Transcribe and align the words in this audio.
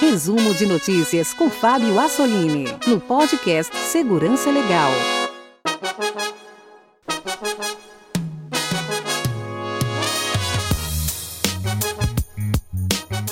Resumo 0.00 0.54
de 0.54 0.66
notícias 0.66 1.32
com 1.32 1.48
Fábio 1.48 1.98
Assolini, 1.98 2.66
no 2.86 3.00
podcast 3.00 3.74
Segurança 3.76 4.50
Legal. 4.50 4.90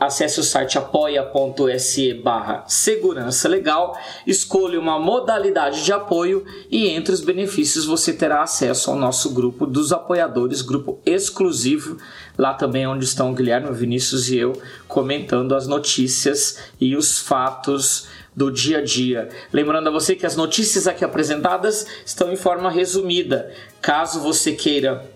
Acesse 0.00 0.40
o 0.40 0.42
site 0.42 0.76
apoia.se 0.76 2.14
barra 2.14 2.64
segurança 2.66 3.48
legal, 3.48 3.96
escolha 4.26 4.80
uma 4.80 4.98
modalidade 4.98 5.84
de 5.84 5.92
apoio 5.92 6.44
e 6.68 6.88
entre 6.88 7.14
os 7.14 7.20
benefícios 7.20 7.84
você 7.84 8.12
terá 8.12 8.42
acesso 8.42 8.90
ao 8.90 8.96
nosso 8.96 9.30
grupo 9.30 9.66
dos 9.66 9.92
apoiadores, 9.92 10.62
grupo 10.62 10.98
exclusivo 11.06 11.96
Lá 12.36 12.54
também 12.54 12.84
é 12.84 12.88
onde 12.88 13.04
estão 13.04 13.34
Guilherme, 13.34 13.72
Vinícius 13.72 14.28
e 14.30 14.38
eu 14.38 14.52
comentando 14.88 15.54
as 15.54 15.66
notícias 15.66 16.58
e 16.80 16.96
os 16.96 17.18
fatos 17.18 18.06
do 18.34 18.50
dia 18.50 18.78
a 18.78 18.84
dia. 18.84 19.28
Lembrando 19.52 19.88
a 19.88 19.92
você 19.92 20.16
que 20.16 20.26
as 20.26 20.36
notícias 20.36 20.86
aqui 20.86 21.04
apresentadas 21.04 21.86
estão 22.04 22.32
em 22.32 22.36
forma 22.36 22.70
resumida. 22.70 23.52
Caso 23.80 24.20
você 24.20 24.52
queira 24.52 25.10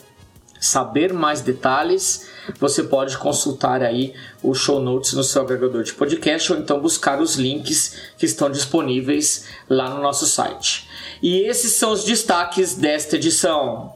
saber 0.61 1.13
mais 1.13 1.41
detalhes, 1.41 2.29
você 2.59 2.83
pode 2.83 3.17
consultar 3.19 3.83
aí 3.83 4.15
o 4.43 4.55
show 4.55 4.81
notes 4.81 5.13
no 5.13 5.23
seu 5.23 5.43
agregador 5.43 5.83
de 5.83 5.93
podcast 5.93 6.53
ou 6.53 6.59
então 6.59 6.81
buscar 6.81 7.21
os 7.21 7.37
links 7.37 7.97
que 8.19 8.27
estão 8.27 8.51
disponíveis 8.51 9.47
lá 9.69 9.91
no 9.91 10.03
nosso 10.03 10.27
site. 10.27 10.89
E 11.23 11.41
esses 11.41 11.73
são 11.73 11.93
os 11.93 12.05
destaques 12.05 12.75
desta 12.75 13.17
edição. 13.17 13.93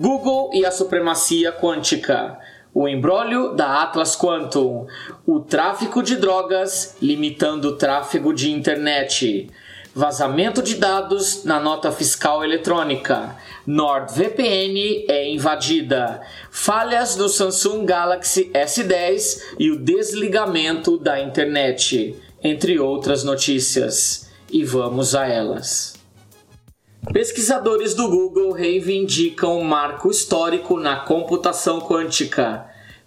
Google 0.00 0.50
e 0.54 0.64
a 0.64 0.70
supremacia 0.70 1.50
quântica. 1.50 2.38
O 2.72 2.86
embrólio 2.86 3.56
da 3.56 3.82
Atlas 3.82 4.14
Quantum. 4.14 4.86
O 5.26 5.40
tráfico 5.40 6.04
de 6.04 6.14
drogas 6.14 6.96
limitando 7.02 7.70
o 7.70 7.76
tráfego 7.76 8.32
de 8.32 8.52
internet. 8.52 9.50
Vazamento 9.92 10.62
de 10.62 10.76
dados 10.76 11.42
na 11.42 11.58
nota 11.58 11.90
fiscal 11.90 12.44
eletrônica. 12.44 13.34
NordVPN 13.66 15.06
é 15.08 15.28
invadida. 15.28 16.20
Falhas 16.48 17.16
no 17.16 17.28
Samsung 17.28 17.84
Galaxy 17.84 18.52
S10 18.54 19.56
e 19.58 19.72
o 19.72 19.80
desligamento 19.80 20.96
da 20.96 21.20
internet. 21.20 22.14
Entre 22.40 22.78
outras 22.78 23.24
notícias. 23.24 24.30
E 24.48 24.62
vamos 24.62 25.16
a 25.16 25.26
elas. 25.26 25.97
Pesquisadores 27.12 27.94
do 27.94 28.06
Google 28.06 28.52
reivindicam 28.52 29.58
um 29.58 29.64
marco 29.64 30.10
histórico 30.10 30.78
na 30.78 30.96
computação 30.96 31.80
quântica. 31.80 32.66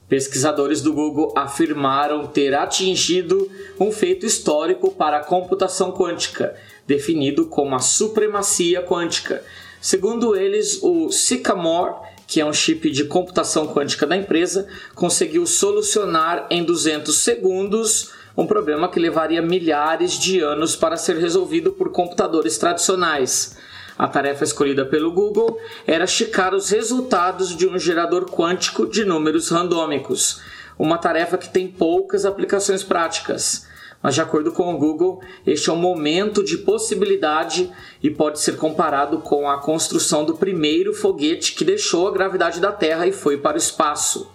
Pesquisadores 0.09 0.81
do 0.81 0.91
Google 0.91 1.31
afirmaram 1.37 2.25
ter 2.25 2.55
atingido 2.55 3.49
um 3.79 3.91
feito 3.91 4.25
histórico 4.25 4.91
para 4.91 5.17
a 5.17 5.23
computação 5.23 5.91
quântica, 5.91 6.55
definido 6.87 7.45
como 7.45 7.75
a 7.75 7.79
supremacia 7.79 8.81
quântica. 8.81 9.43
Segundo 9.79 10.35
eles, 10.35 10.81
o 10.81 11.11
Sycamore, 11.11 11.93
que 12.25 12.41
é 12.41 12.45
um 12.45 12.53
chip 12.53 12.89
de 12.89 13.05
computação 13.05 13.67
quântica 13.67 14.07
da 14.07 14.17
empresa, 14.17 14.67
conseguiu 14.95 15.45
solucionar 15.45 16.47
em 16.49 16.63
200 16.63 17.15
segundos 17.15 18.11
um 18.35 18.47
problema 18.47 18.89
que 18.89 18.99
levaria 18.99 19.41
milhares 19.41 20.17
de 20.17 20.39
anos 20.39 20.75
para 20.75 20.97
ser 20.97 21.17
resolvido 21.17 21.71
por 21.71 21.91
computadores 21.91 22.57
tradicionais. 22.57 23.55
A 23.97 24.07
tarefa 24.07 24.43
escolhida 24.43 24.85
pelo 24.85 25.11
Google 25.11 25.59
era 25.85 26.07
checar 26.07 26.53
os 26.55 26.69
resultados 26.69 27.55
de 27.55 27.67
um 27.67 27.77
gerador 27.77 28.25
quântico 28.25 28.87
de 28.87 29.05
números 29.05 29.49
randômicos, 29.49 30.41
uma 30.77 30.97
tarefa 30.97 31.37
que 31.37 31.49
tem 31.49 31.67
poucas 31.67 32.25
aplicações 32.25 32.83
práticas. 32.83 33.67
Mas, 34.01 34.15
de 34.15 34.21
acordo 34.21 34.51
com 34.51 34.73
o 34.73 34.77
Google, 34.77 35.21
este 35.45 35.69
é 35.69 35.73
um 35.73 35.77
momento 35.77 36.43
de 36.43 36.57
possibilidade 36.57 37.71
e 38.01 38.09
pode 38.09 38.39
ser 38.39 38.57
comparado 38.57 39.19
com 39.19 39.47
a 39.47 39.59
construção 39.59 40.25
do 40.25 40.37
primeiro 40.37 40.93
foguete 40.93 41.53
que 41.53 41.63
deixou 41.63 42.07
a 42.07 42.11
gravidade 42.11 42.59
da 42.59 42.71
Terra 42.71 43.05
e 43.05 43.11
foi 43.11 43.37
para 43.37 43.55
o 43.55 43.59
espaço. 43.59 44.31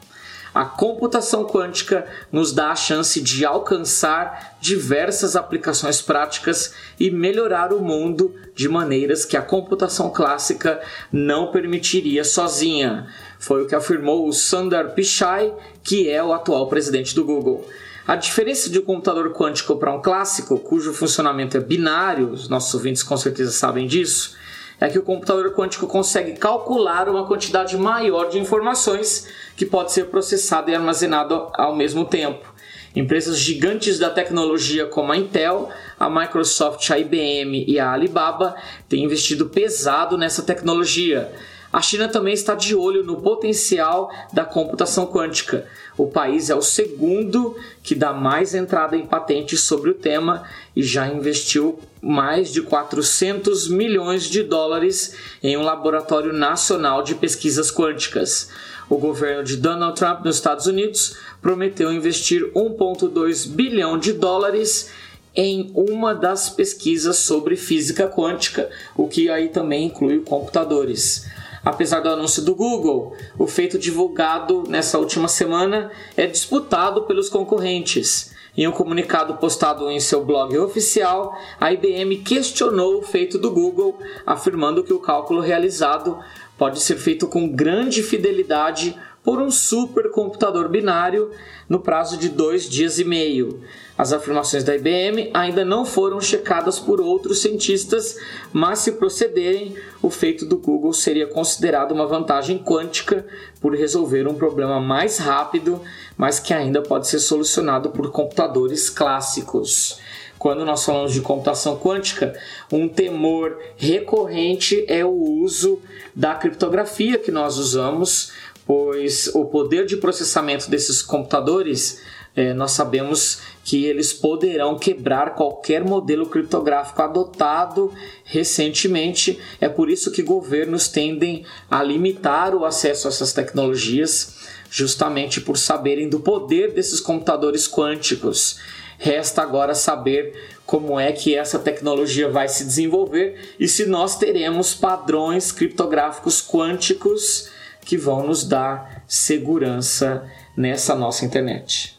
A 0.56 0.64
computação 0.64 1.44
quântica 1.44 2.06
nos 2.32 2.50
dá 2.50 2.70
a 2.70 2.74
chance 2.74 3.20
de 3.20 3.44
alcançar 3.44 4.56
diversas 4.58 5.36
aplicações 5.36 6.00
práticas 6.00 6.72
e 6.98 7.10
melhorar 7.10 7.74
o 7.74 7.82
mundo 7.82 8.34
de 8.54 8.66
maneiras 8.66 9.26
que 9.26 9.36
a 9.36 9.42
computação 9.42 10.08
clássica 10.08 10.80
não 11.12 11.50
permitiria 11.52 12.24
sozinha. 12.24 13.06
Foi 13.38 13.64
o 13.64 13.66
que 13.66 13.74
afirmou 13.74 14.26
o 14.26 14.32
Sundar 14.32 14.94
Pichai, 14.94 15.52
que 15.84 16.08
é 16.08 16.24
o 16.24 16.32
atual 16.32 16.66
presidente 16.68 17.14
do 17.14 17.22
Google. 17.22 17.68
A 18.06 18.16
diferença 18.16 18.70
de 18.70 18.78
um 18.78 18.82
computador 18.82 19.34
quântico 19.34 19.76
para 19.76 19.94
um 19.94 20.00
clássico, 20.00 20.58
cujo 20.58 20.94
funcionamento 20.94 21.58
é 21.58 21.60
binário, 21.60 22.30
os 22.30 22.48
nossos 22.48 22.72
ouvintes 22.72 23.02
com 23.02 23.18
certeza 23.18 23.50
sabem 23.50 23.86
disso, 23.86 24.34
é 24.80 24.88
que 24.88 24.98
o 24.98 25.02
computador 25.02 25.54
quântico 25.54 25.86
consegue 25.86 26.32
calcular 26.32 27.08
uma 27.08 27.26
quantidade 27.26 27.76
maior 27.76 28.28
de 28.28 28.38
informações 28.38 29.28
que 29.56 29.64
pode 29.64 29.92
ser 29.92 30.06
processada 30.06 30.70
e 30.70 30.74
armazenada 30.74 31.48
ao 31.54 31.74
mesmo 31.74 32.04
tempo. 32.04 32.54
Empresas 32.94 33.38
gigantes 33.38 33.98
da 33.98 34.08
tecnologia 34.08 34.86
como 34.86 35.12
a 35.12 35.16
Intel, 35.16 35.68
a 36.00 36.08
Microsoft, 36.08 36.90
a 36.90 36.98
IBM 36.98 37.64
e 37.68 37.78
a 37.78 37.92
Alibaba 37.92 38.54
têm 38.88 39.04
investido 39.04 39.46
pesado 39.46 40.16
nessa 40.16 40.42
tecnologia. 40.42 41.30
A 41.76 41.82
China 41.82 42.08
também 42.08 42.32
está 42.32 42.54
de 42.54 42.74
olho 42.74 43.04
no 43.04 43.20
potencial 43.20 44.10
da 44.32 44.46
computação 44.46 45.06
quântica. 45.06 45.66
O 45.94 46.06
país 46.06 46.48
é 46.48 46.54
o 46.54 46.62
segundo 46.62 47.54
que 47.82 47.94
dá 47.94 48.14
mais 48.14 48.54
entrada 48.54 48.96
em 48.96 49.04
patentes 49.04 49.60
sobre 49.60 49.90
o 49.90 49.94
tema 49.94 50.44
e 50.74 50.82
já 50.82 51.06
investiu 51.06 51.78
mais 52.00 52.50
de 52.50 52.62
400 52.62 53.68
milhões 53.68 54.24
de 54.24 54.42
dólares 54.42 55.16
em 55.42 55.54
um 55.58 55.62
laboratório 55.62 56.32
nacional 56.32 57.02
de 57.02 57.14
pesquisas 57.14 57.70
quânticas. 57.70 58.48
O 58.88 58.96
governo 58.96 59.44
de 59.44 59.58
Donald 59.58 59.98
Trump 59.98 60.24
nos 60.24 60.36
Estados 60.36 60.64
Unidos 60.64 61.18
prometeu 61.42 61.92
investir 61.92 62.50
1,2 62.54 63.50
bilhão 63.50 63.98
de 63.98 64.14
dólares 64.14 64.88
em 65.34 65.70
uma 65.74 66.14
das 66.14 66.48
pesquisas 66.48 67.16
sobre 67.18 67.54
física 67.54 68.08
quântica, 68.08 68.70
o 68.96 69.06
que 69.06 69.28
aí 69.28 69.50
também 69.50 69.84
inclui 69.84 70.20
computadores. 70.20 71.26
Apesar 71.66 71.98
do 71.98 72.08
anúncio 72.08 72.44
do 72.44 72.54
Google, 72.54 73.16
o 73.36 73.44
feito 73.44 73.76
divulgado 73.76 74.62
nessa 74.68 75.00
última 75.00 75.26
semana 75.26 75.90
é 76.16 76.24
disputado 76.24 77.02
pelos 77.02 77.28
concorrentes. 77.28 78.32
Em 78.56 78.68
um 78.68 78.70
comunicado 78.70 79.34
postado 79.34 79.90
em 79.90 79.98
seu 79.98 80.24
blog 80.24 80.56
oficial, 80.58 81.36
a 81.60 81.72
IBM 81.72 82.18
questionou 82.18 82.98
o 82.98 83.02
feito 83.02 83.36
do 83.36 83.50
Google, 83.50 83.98
afirmando 84.24 84.84
que 84.84 84.92
o 84.92 85.00
cálculo 85.00 85.40
realizado 85.40 86.16
pode 86.56 86.78
ser 86.80 86.98
feito 86.98 87.26
com 87.26 87.48
grande 87.48 88.00
fidelidade 88.00 88.96
por 89.26 89.42
um 89.42 89.50
supercomputador 89.50 90.68
binário 90.68 91.32
no 91.68 91.80
prazo 91.80 92.16
de 92.16 92.28
dois 92.28 92.68
dias 92.68 93.00
e 93.00 93.04
meio. 93.04 93.60
As 93.98 94.12
afirmações 94.12 94.62
da 94.62 94.76
IBM 94.76 95.32
ainda 95.34 95.64
não 95.64 95.84
foram 95.84 96.20
checadas 96.20 96.78
por 96.78 97.00
outros 97.00 97.42
cientistas, 97.42 98.16
mas 98.52 98.78
se 98.78 98.92
procederem, 98.92 99.74
o 100.00 100.10
feito 100.10 100.46
do 100.46 100.58
Google 100.58 100.92
seria 100.92 101.26
considerado 101.26 101.90
uma 101.90 102.06
vantagem 102.06 102.56
quântica 102.56 103.26
por 103.60 103.74
resolver 103.74 104.28
um 104.28 104.34
problema 104.34 104.78
mais 104.78 105.18
rápido, 105.18 105.82
mas 106.16 106.38
que 106.38 106.54
ainda 106.54 106.80
pode 106.80 107.08
ser 107.08 107.18
solucionado 107.18 107.90
por 107.90 108.12
computadores 108.12 108.88
clássicos. 108.88 109.98
Quando 110.38 110.64
nós 110.64 110.84
falamos 110.84 111.12
de 111.12 111.20
computação 111.20 111.76
quântica, 111.76 112.38
um 112.70 112.88
temor 112.88 113.58
recorrente 113.76 114.84
é 114.86 115.04
o 115.04 115.10
uso 115.10 115.80
da 116.14 116.34
criptografia 116.34 117.18
que 117.18 117.32
nós 117.32 117.56
usamos 117.58 118.32
pois 118.66 119.28
o 119.34 119.44
poder 119.44 119.86
de 119.86 119.96
processamento 119.96 120.68
desses 120.68 121.00
computadores 121.00 122.00
é, 122.36 122.52
nós 122.52 122.72
sabemos 122.72 123.38
que 123.64 123.86
eles 123.86 124.12
poderão 124.12 124.78
quebrar 124.78 125.34
qualquer 125.34 125.82
modelo 125.82 126.26
criptográfico 126.26 127.00
adotado 127.00 127.90
recentemente. 128.24 129.40
É 129.58 129.70
por 129.70 129.88
isso 129.88 130.12
que 130.12 130.22
governos 130.22 130.86
tendem 130.86 131.46
a 131.70 131.82
limitar 131.82 132.54
o 132.54 132.66
acesso 132.66 133.08
a 133.08 133.10
essas 133.10 133.32
tecnologias, 133.32 134.36
justamente 134.70 135.40
por 135.40 135.56
saberem 135.56 136.10
do 136.10 136.20
poder 136.20 136.74
desses 136.74 137.00
computadores 137.00 137.66
quânticos. 137.66 138.58
Resta 138.98 139.40
agora 139.40 139.74
saber 139.74 140.34
como 140.66 141.00
é 141.00 141.12
que 141.12 141.34
essa 141.34 141.58
tecnologia 141.58 142.28
vai 142.28 142.48
se 142.48 142.64
desenvolver 142.64 143.54
e 143.58 143.66
se 143.66 143.86
nós 143.86 144.18
teremos 144.18 144.74
padrões 144.74 145.52
criptográficos 145.52 146.42
quânticos 146.42 147.48
que 147.86 147.96
vão 147.96 148.26
nos 148.26 148.44
dar 148.44 149.04
segurança 149.06 150.28
nessa 150.56 150.94
nossa 150.94 151.24
internet. 151.24 151.96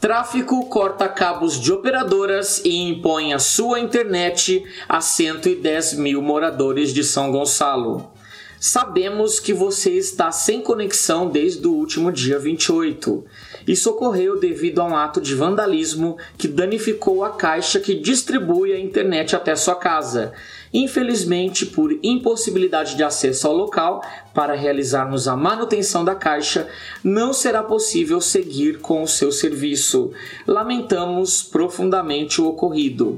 Tráfico 0.00 0.64
corta 0.64 1.06
cabos 1.06 1.60
de 1.60 1.70
operadoras 1.70 2.62
e 2.64 2.88
impõe 2.88 3.34
a 3.34 3.38
sua 3.38 3.78
internet 3.78 4.64
a 4.88 4.98
110 5.02 5.94
mil 5.94 6.22
moradores 6.22 6.94
de 6.94 7.04
São 7.04 7.30
Gonçalo. 7.30 8.10
Sabemos 8.58 9.38
que 9.38 9.52
você 9.52 9.90
está 9.90 10.32
sem 10.32 10.62
conexão 10.62 11.28
desde 11.28 11.66
o 11.66 11.72
último 11.72 12.10
dia 12.10 12.38
28. 12.38 13.24
Isso 13.66 13.90
ocorreu 13.90 14.40
devido 14.40 14.80
a 14.80 14.84
um 14.84 14.96
ato 14.96 15.20
de 15.20 15.34
vandalismo 15.34 16.16
que 16.38 16.48
danificou 16.48 17.22
a 17.22 17.30
caixa 17.30 17.78
que 17.78 17.94
distribui 17.94 18.72
a 18.72 18.78
internet 18.78 19.36
até 19.36 19.54
sua 19.54 19.76
casa 19.76 20.32
Infelizmente, 20.72 21.66
por 21.66 21.98
impossibilidade 22.02 22.94
de 22.94 23.02
acesso 23.02 23.48
ao 23.48 23.54
local 23.54 24.04
para 24.32 24.54
realizarmos 24.54 25.26
a 25.26 25.36
manutenção 25.36 26.04
da 26.04 26.14
caixa, 26.14 26.68
não 27.02 27.32
será 27.32 27.62
possível 27.62 28.20
seguir 28.20 28.78
com 28.78 29.02
o 29.02 29.08
seu 29.08 29.32
serviço. 29.32 30.12
Lamentamos 30.46 31.42
profundamente 31.42 32.40
o 32.40 32.46
ocorrido. 32.46 33.16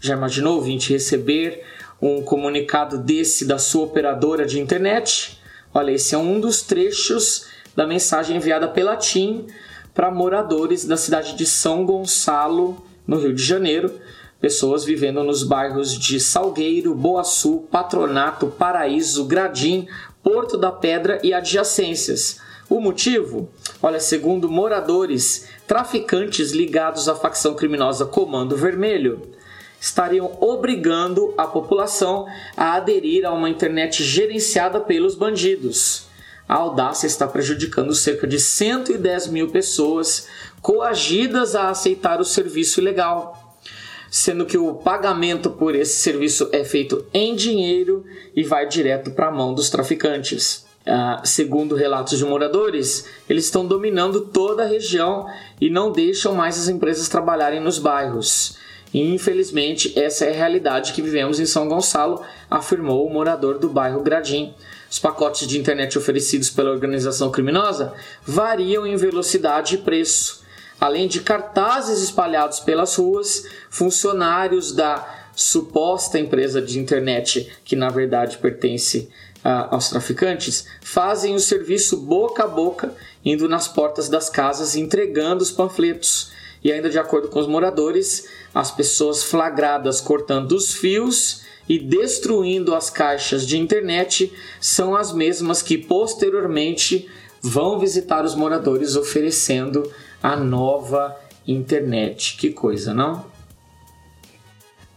Já 0.00 0.14
imaginou, 0.14 0.56
ouvinte, 0.56 0.92
receber 0.92 1.64
um 2.00 2.20
comunicado 2.22 2.98
desse 2.98 3.46
da 3.46 3.58
sua 3.58 3.84
operadora 3.84 4.44
de 4.44 4.60
internet? 4.60 5.40
Olha, 5.72 5.92
esse 5.92 6.14
é 6.14 6.18
um 6.18 6.38
dos 6.38 6.60
trechos 6.60 7.46
da 7.74 7.86
mensagem 7.86 8.36
enviada 8.36 8.68
pela 8.68 8.96
TIM 8.96 9.46
para 9.94 10.10
moradores 10.10 10.84
da 10.84 10.96
cidade 10.98 11.34
de 11.36 11.46
São 11.46 11.86
Gonçalo, 11.86 12.84
no 13.06 13.18
Rio 13.18 13.32
de 13.32 13.42
Janeiro, 13.42 13.98
pessoas 14.40 14.84
vivendo 14.84 15.22
nos 15.22 15.42
bairros 15.42 15.98
de 15.98 16.20
Salgueiro, 16.20 16.94
Boaçu, 16.94 17.66
Patronato, 17.70 18.46
Paraíso, 18.46 19.24
Gradim, 19.24 19.86
Porto 20.22 20.56
da 20.56 20.70
Pedra 20.72 21.20
e 21.22 21.32
adjacências. 21.32 22.40
O 22.68 22.80
motivo? 22.80 23.48
Olha, 23.82 24.00
segundo 24.00 24.50
moradores, 24.50 25.48
traficantes 25.66 26.50
ligados 26.50 27.08
à 27.08 27.14
facção 27.14 27.54
criminosa 27.54 28.04
Comando 28.04 28.56
Vermelho 28.56 29.36
estariam 29.80 30.36
obrigando 30.40 31.32
a 31.36 31.46
população 31.46 32.26
a 32.56 32.74
aderir 32.74 33.24
a 33.24 33.32
uma 33.32 33.48
internet 33.48 34.02
gerenciada 34.02 34.80
pelos 34.80 35.14
bandidos. 35.14 36.06
A 36.48 36.54
audácia 36.54 37.06
está 37.06 37.26
prejudicando 37.26 37.94
cerca 37.94 38.26
de 38.26 38.38
110 38.38 39.28
mil 39.28 39.48
pessoas 39.50 40.28
coagidas 40.60 41.54
a 41.54 41.70
aceitar 41.70 42.20
o 42.20 42.24
serviço 42.24 42.80
ilegal 42.80 43.45
sendo 44.10 44.46
que 44.46 44.56
o 44.56 44.74
pagamento 44.74 45.50
por 45.50 45.74
esse 45.74 45.96
serviço 45.96 46.48
é 46.52 46.64
feito 46.64 47.04
em 47.12 47.34
dinheiro 47.34 48.04
e 48.34 48.42
vai 48.42 48.66
direto 48.66 49.10
para 49.10 49.28
a 49.28 49.32
mão 49.32 49.54
dos 49.54 49.70
traficantes. 49.70 50.64
Uh, 50.86 51.26
segundo 51.26 51.74
relatos 51.74 52.16
de 52.16 52.24
moradores, 52.24 53.06
eles 53.28 53.46
estão 53.46 53.66
dominando 53.66 54.20
toda 54.20 54.62
a 54.62 54.66
região 54.66 55.26
e 55.60 55.68
não 55.68 55.90
deixam 55.90 56.32
mais 56.32 56.56
as 56.58 56.68
empresas 56.68 57.08
trabalharem 57.08 57.60
nos 57.60 57.78
bairros. 57.78 58.56
Infelizmente, 58.94 59.98
essa 59.98 60.24
é 60.24 60.30
a 60.30 60.36
realidade 60.36 60.92
que 60.92 61.02
vivemos 61.02 61.40
em 61.40 61.46
São 61.46 61.68
Gonçalo, 61.68 62.22
afirmou 62.48 63.04
o 63.04 63.12
morador 63.12 63.58
do 63.58 63.68
bairro 63.68 64.00
Gradim. 64.00 64.54
Os 64.88 65.00
pacotes 65.00 65.48
de 65.48 65.58
internet 65.58 65.98
oferecidos 65.98 66.50
pela 66.50 66.70
organização 66.70 67.30
criminosa 67.30 67.92
variam 68.24 68.86
em 68.86 68.96
velocidade 68.96 69.74
e 69.74 69.78
preço 69.78 70.45
Além 70.86 71.08
de 71.08 71.20
cartazes 71.20 72.00
espalhados 72.00 72.60
pelas 72.60 72.94
ruas, 72.94 73.44
funcionários 73.68 74.70
da 74.70 75.04
suposta 75.34 76.16
empresa 76.16 76.62
de 76.62 76.78
internet, 76.78 77.52
que 77.64 77.74
na 77.74 77.90
verdade 77.90 78.38
pertence 78.38 79.08
uh, 79.44 79.66
aos 79.74 79.88
traficantes, 79.88 80.64
fazem 80.80 81.34
o 81.34 81.40
serviço 81.40 81.96
boca 81.96 82.44
a 82.44 82.46
boca, 82.46 82.94
indo 83.24 83.48
nas 83.48 83.66
portas 83.66 84.08
das 84.08 84.30
casas 84.30 84.76
entregando 84.76 85.42
os 85.42 85.50
panfletos. 85.50 86.30
E 86.62 86.70
ainda 86.70 86.88
de 86.88 87.00
acordo 87.00 87.30
com 87.30 87.40
os 87.40 87.48
moradores, 87.48 88.28
as 88.54 88.70
pessoas 88.70 89.24
flagradas 89.24 90.00
cortando 90.00 90.52
os 90.52 90.72
fios 90.72 91.40
e 91.68 91.80
destruindo 91.80 92.76
as 92.76 92.90
caixas 92.90 93.44
de 93.44 93.58
internet 93.58 94.32
são 94.60 94.94
as 94.94 95.12
mesmas 95.12 95.62
que 95.62 95.76
posteriormente 95.76 97.10
vão 97.42 97.76
visitar 97.76 98.24
os 98.24 98.36
moradores 98.36 98.94
oferecendo 98.94 99.82
a 100.26 100.34
nova 100.34 101.16
internet. 101.46 102.36
Que 102.36 102.50
coisa, 102.50 102.92
não? 102.92 103.26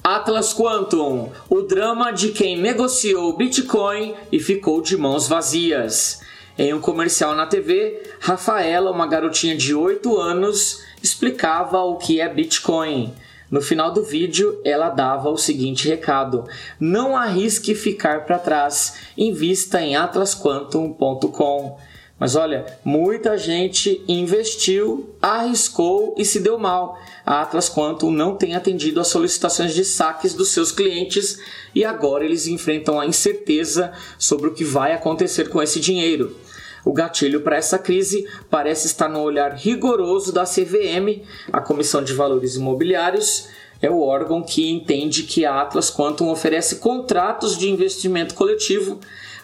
Atlas 0.03 0.55
Quantum, 0.55 1.31
o 1.47 1.61
drama 1.61 2.09
de 2.09 2.29
quem 2.29 2.57
negociou 2.59 3.37
Bitcoin 3.37 4.15
e 4.31 4.39
ficou 4.39 4.81
de 4.81 4.97
mãos 4.97 5.27
vazias. 5.27 6.21
Em 6.57 6.73
um 6.73 6.81
comercial 6.81 7.35
na 7.35 7.45
TV, 7.45 8.01
Rafaela, 8.19 8.89
uma 8.89 9.05
garotinha 9.05 9.55
de 9.55 9.75
8 9.75 10.17
anos, 10.17 10.83
explicava 11.03 11.79
o 11.83 11.97
que 11.97 12.19
é 12.19 12.27
Bitcoin. 12.27 13.13
No 13.51 13.61
final 13.61 13.93
do 13.93 14.01
vídeo, 14.01 14.59
ela 14.65 14.89
dava 14.89 15.29
o 15.29 15.37
seguinte 15.37 15.87
recado: 15.87 16.45
Não 16.79 17.15
arrisque 17.15 17.75
ficar 17.75 18.25
para 18.25 18.39
trás, 18.39 18.95
invista 19.15 19.79
em 19.79 19.95
atlasquantum.com. 19.95 21.77
Mas 22.19 22.35
olha, 22.35 22.65
muita 22.83 23.37
gente 23.37 24.03
investiu, 24.05 25.15
arriscou 25.21 26.13
e 26.17 26.25
se 26.25 26.41
deu 26.41 26.59
mal. 26.59 26.99
A 27.25 27.41
Atlas 27.41 27.69
Quantum 27.69 28.11
não 28.11 28.35
tem 28.35 28.55
atendido 28.55 28.99
às 28.99 29.07
solicitações 29.07 29.73
de 29.73 29.85
saques 29.85 30.33
dos 30.33 30.49
seus 30.49 30.71
clientes 30.71 31.39
e 31.73 31.85
agora 31.85 32.25
eles 32.25 32.45
enfrentam 32.45 32.99
a 32.99 33.05
incerteza 33.05 33.93
sobre 34.17 34.49
o 34.49 34.53
que 34.53 34.65
vai 34.65 34.91
acontecer 34.91 35.47
com 35.47 35.63
esse 35.63 35.79
dinheiro. 35.79 36.35
O 36.83 36.91
gatilho 36.91 37.41
para 37.41 37.57
essa 37.57 37.77
crise 37.77 38.27
parece 38.49 38.87
estar 38.87 39.07
no 39.07 39.21
olhar 39.21 39.53
rigoroso 39.53 40.33
da 40.33 40.43
CVM, 40.43 41.23
a 41.53 41.61
Comissão 41.61 42.03
de 42.03 42.13
Valores 42.13 42.55
Imobiliários, 42.55 43.47
é 43.81 43.89
o 43.89 44.01
órgão 44.01 44.43
que 44.43 44.69
entende 44.69 45.23
que 45.23 45.45
a 45.45 45.61
Atlas 45.61 45.89
Quantum 45.89 46.29
oferece 46.29 46.77
contratos 46.77 47.57
de 47.57 47.69
investimento 47.69 48.35
coletivo 48.35 48.99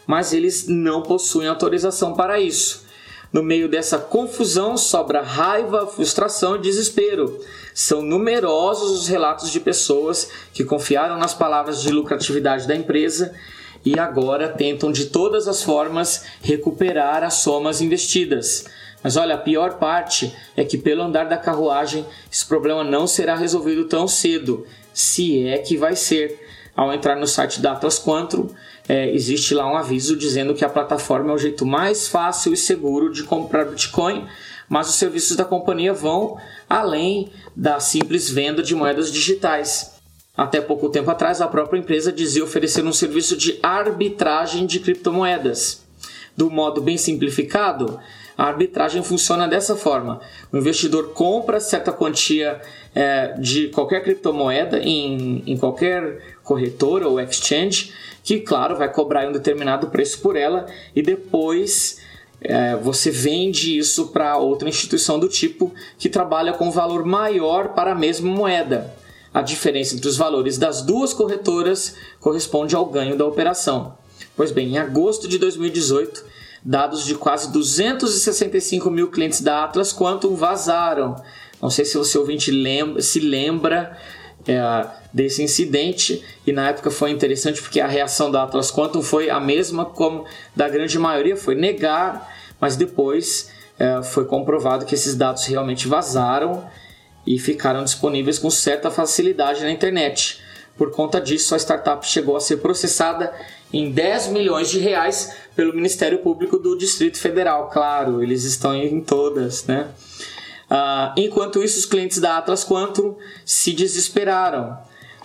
mas 0.08 0.34
eles 0.34 0.68
não 0.68 1.02
possuem 1.02 1.48
autorização 1.48 2.14
para 2.14 2.40
isso. 2.40 2.86
No 3.32 3.44
meio 3.44 3.68
dessa 3.68 3.98
confusão 3.98 4.78
sobra 4.78 5.22
raiva, 5.22 5.88
frustração 5.88 6.56
e 6.56 6.62
desespero. 6.62 7.40
São 7.74 8.02
numerosos 8.02 8.92
os 8.92 9.08
relatos 9.08 9.52
de 9.52 9.60
pessoas 9.60 10.30
que 10.54 10.64
confiaram 10.64 11.18
nas 11.18 11.34
palavras 11.34 11.82
de 11.82 11.92
lucratividade 11.92 12.66
da 12.66 12.76
empresa 12.76 13.34
e 13.84 14.00
agora 14.00 14.50
tentam 14.50 14.92
de 14.92 15.08
todas 15.08 15.48
as 15.48 15.62
formas 15.62 16.24
recuperar 16.42 17.24
as 17.24 17.36
somas 17.36 17.82
investidas. 17.82 18.66
Mas 19.04 19.18
olha, 19.18 19.36
a 19.36 19.38
pior 19.38 19.78
parte 19.78 20.34
é 20.58 20.64
que, 20.64 20.78
pelo 20.78 21.04
andar 21.04 21.26
da 21.26 21.38
carruagem, 21.38 22.06
esse 22.32 22.44
problema 22.46 22.84
não 22.84 23.06
será 23.06 23.36
resolvido 23.36 23.86
tão 23.86 24.08
cedo, 24.08 24.66
se 24.94 25.46
é 25.46 25.60
que 25.60 25.78
vai 25.78 25.96
ser. 25.96 26.44
Ao 26.76 26.92
entrar 26.92 27.16
no 27.16 27.28
site 27.28 27.62
da 27.62 27.74
Atlas 27.74 28.00
Quantum, 28.00 28.50
é, 28.88 29.12
existe 29.14 29.54
lá 29.54 29.72
um 29.72 29.76
aviso 29.76 30.16
dizendo 30.16 30.54
que 30.54 30.64
a 30.64 30.70
plataforma 30.70 31.32
é 31.32 31.36
o 31.36 31.38
jeito 31.38 31.66
mais 31.66 32.08
fácil 32.08 32.54
e 32.54 32.58
seguro 32.58 33.12
de 33.12 33.24
comprar 33.24 33.66
Bitcoin, 33.66 34.26
mas 34.70 34.90
os 34.90 34.96
serviços 34.96 35.36
da 35.36 35.46
companhia 35.46 35.94
vão 35.94 36.38
além 36.70 37.32
da 37.56 37.80
simples 37.80 38.30
venda 38.30 38.62
de 38.62 38.76
moedas 38.76 39.12
digitais. 39.12 39.96
Até 40.38 40.60
pouco 40.60 40.90
tempo 40.90 41.10
atrás, 41.10 41.42
a 41.42 41.48
própria 41.48 41.80
empresa 41.80 42.12
dizia 42.12 42.44
oferecer 42.44 42.84
um 42.84 42.92
serviço 42.92 43.38
de 43.38 43.58
arbitragem 43.64 44.66
de 44.66 44.80
criptomoedas. 44.80 45.84
Do 46.36 46.52
modo 46.52 46.82
bem 46.82 46.98
simplificado, 46.98 47.98
a 48.38 48.46
arbitragem 48.46 49.04
funciona 49.04 49.48
dessa 49.48 49.76
forma: 49.76 50.20
o 50.52 50.58
investidor 50.58 51.14
compra 51.14 51.60
certa 51.60 51.92
quantia 51.92 52.62
é, 52.94 53.34
de 53.40 53.70
qualquer 53.70 54.04
criptomoeda 54.04 54.80
em, 54.80 55.44
em 55.46 55.58
qualquer 55.58 56.38
corretora 56.44 57.08
ou 57.08 57.20
exchange, 57.20 57.94
que, 58.24 58.40
claro, 58.40 58.76
vai 58.76 58.92
cobrar 58.92 59.28
um 59.28 59.32
determinado 59.32 59.88
preço 59.88 60.20
por 60.20 60.36
ela 60.36 60.66
e 60.96 61.02
depois 61.02 62.00
é, 62.42 62.76
você 62.76 63.10
vende 63.10 63.78
isso 63.78 64.08
para 64.08 64.38
outra 64.38 64.70
instituição 64.70 65.20
do 65.20 65.28
tipo 65.28 65.74
que 65.98 66.10
trabalha 66.10 66.54
com 66.54 66.72
valor 66.72 67.06
maior 67.06 67.70
para 67.70 67.92
a 67.92 67.96
mesma 67.96 68.30
moeda. 68.30 68.94
A 69.34 69.42
diferença 69.42 69.96
entre 69.96 70.08
os 70.08 70.16
valores 70.16 70.58
das 70.58 70.82
duas 70.82 71.14
corretoras 71.14 71.96
corresponde 72.22 72.76
ao 72.76 72.86
ganho 72.86 73.18
da 73.18 73.26
operação. 73.26 73.98
Pois 74.36 74.52
bem, 74.52 74.70
em 74.70 74.78
agosto 74.78 75.28
de 75.28 75.38
2018, 75.38 76.24
dados 76.66 77.06
de 77.06 77.14
quase 77.14 77.52
265 77.52 78.90
mil 78.90 79.12
clientes 79.12 79.40
da 79.40 79.64
Atlas 79.64 79.94
Quantum 79.94 80.36
vazaram. 80.36 81.16
Não 81.62 81.70
sei 81.70 81.86
se 81.86 81.96
você 81.96 82.18
ouvinte 82.18 82.50
lembra, 82.50 83.02
se 83.04 83.20
lembra 83.20 83.96
é, 84.48 84.88
desse 85.14 85.44
incidente 85.44 86.24
e 86.46 86.52
na 86.52 86.70
época 86.70 86.90
foi 86.90 87.12
interessante 87.12 87.62
porque 87.62 87.80
a 87.80 87.88
reação 87.88 88.32
da 88.32 88.44
Atlas 88.44 88.72
Quantum 88.72 89.04
foi 89.04 89.30
a 89.30 89.40
mesma 89.40 89.86
como 89.86 90.26
da 90.56 90.68
grande 90.68 90.98
maioria, 90.98 91.38
foi 91.38 91.54
negar, 91.54 92.34
mas 92.60 92.76
depois 92.76 93.52
é, 93.78 94.02
foi 94.02 94.26
comprovado 94.26 94.86
que 94.86 94.96
esses 94.96 95.16
dados 95.16 95.46
realmente 95.46 95.88
vazaram 95.88 96.68
e 97.28 97.38
ficaram 97.38 97.84
disponíveis 97.84 98.40
com 98.40 98.50
certa 98.50 98.90
facilidade 98.90 99.62
na 99.62 99.72
internet. 99.72 100.42
Por 100.78 100.92
conta 100.92 101.22
disso, 101.22 101.56
a 101.56 101.58
startup 101.58 102.06
chegou 102.06 102.36
a 102.36 102.40
ser 102.40 102.58
processada 102.58 103.34
em 103.76 103.92
10 103.92 104.28
milhões 104.28 104.70
de 104.72 104.80
reais 104.80 105.36
pelo 105.54 105.76
Ministério 105.76 106.20
Público 106.20 106.58
do 106.58 106.78
Distrito 106.78 107.20
Federal. 107.20 107.70
Claro, 107.70 108.24
eles 108.24 108.46
estão 108.46 108.74
em 108.74 109.02
todas, 109.02 109.66
né? 109.66 109.90
Uh, 110.72 111.12
enquanto 111.18 111.62
isso, 111.62 111.78
os 111.78 111.86
clientes 111.86 112.20
da 112.20 112.38
Atlas 112.38 112.64
Quantum 112.64 113.18
se 113.44 113.74
desesperaram. 113.74 114.78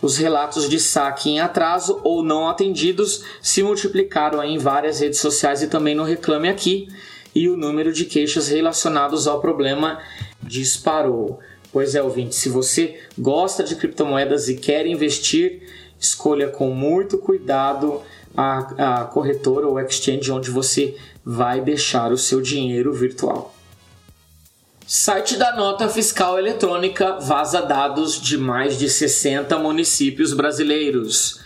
Os 0.03 0.17
relatos 0.17 0.69
de 0.69 0.81
saque 0.81 1.31
em 1.31 1.39
atraso 1.39 2.01
ou 2.03 2.25
não 2.25 2.49
atendidos 2.49 3.23
se 3.41 3.63
multiplicaram 3.63 4.43
em 4.43 4.59
várias 4.59 4.99
redes 4.99 5.21
sociais 5.21 5.63
e 5.63 5.69
também 5.69 5.95
no 5.95 6.03
Reclame 6.03 6.49
Aqui, 6.49 6.89
e 7.33 7.49
o 7.49 7.57
número 7.57 7.93
de 7.93 8.05
queixas 8.05 8.49
relacionados 8.49 9.29
ao 9.29 9.41
problema 9.41 10.01
disparou. 10.43 11.39
Pois 11.73 11.95
é, 11.95 12.03
ouvinte, 12.03 12.35
se 12.35 12.49
você 12.49 12.99
gosta 13.17 13.63
de 13.63 13.77
criptomoedas 13.77 14.49
e 14.49 14.57
quer 14.57 14.87
investir, 14.87 15.63
escolha 16.01 16.49
com 16.49 16.71
muito 16.71 17.17
cuidado 17.17 18.03
a, 18.37 19.01
a 19.03 19.05
corretora 19.05 19.67
ou 19.67 19.79
exchange 19.81 20.31
onde 20.31 20.51
você 20.51 20.97
vai 21.25 21.61
deixar 21.61 22.13
o 22.13 22.19
seu 22.19 22.41
dinheiro 22.41 22.93
virtual. 22.93 23.55
Site 24.87 25.37
da 25.37 25.55
Nota 25.55 25.89
Fiscal 25.89 26.39
Eletrônica 26.39 27.19
vaza 27.21 27.63
dados 27.63 28.21
de 28.21 28.37
mais 28.37 28.77
de 28.77 28.89
60 28.89 29.57
municípios 29.59 30.33
brasileiros. 30.33 31.41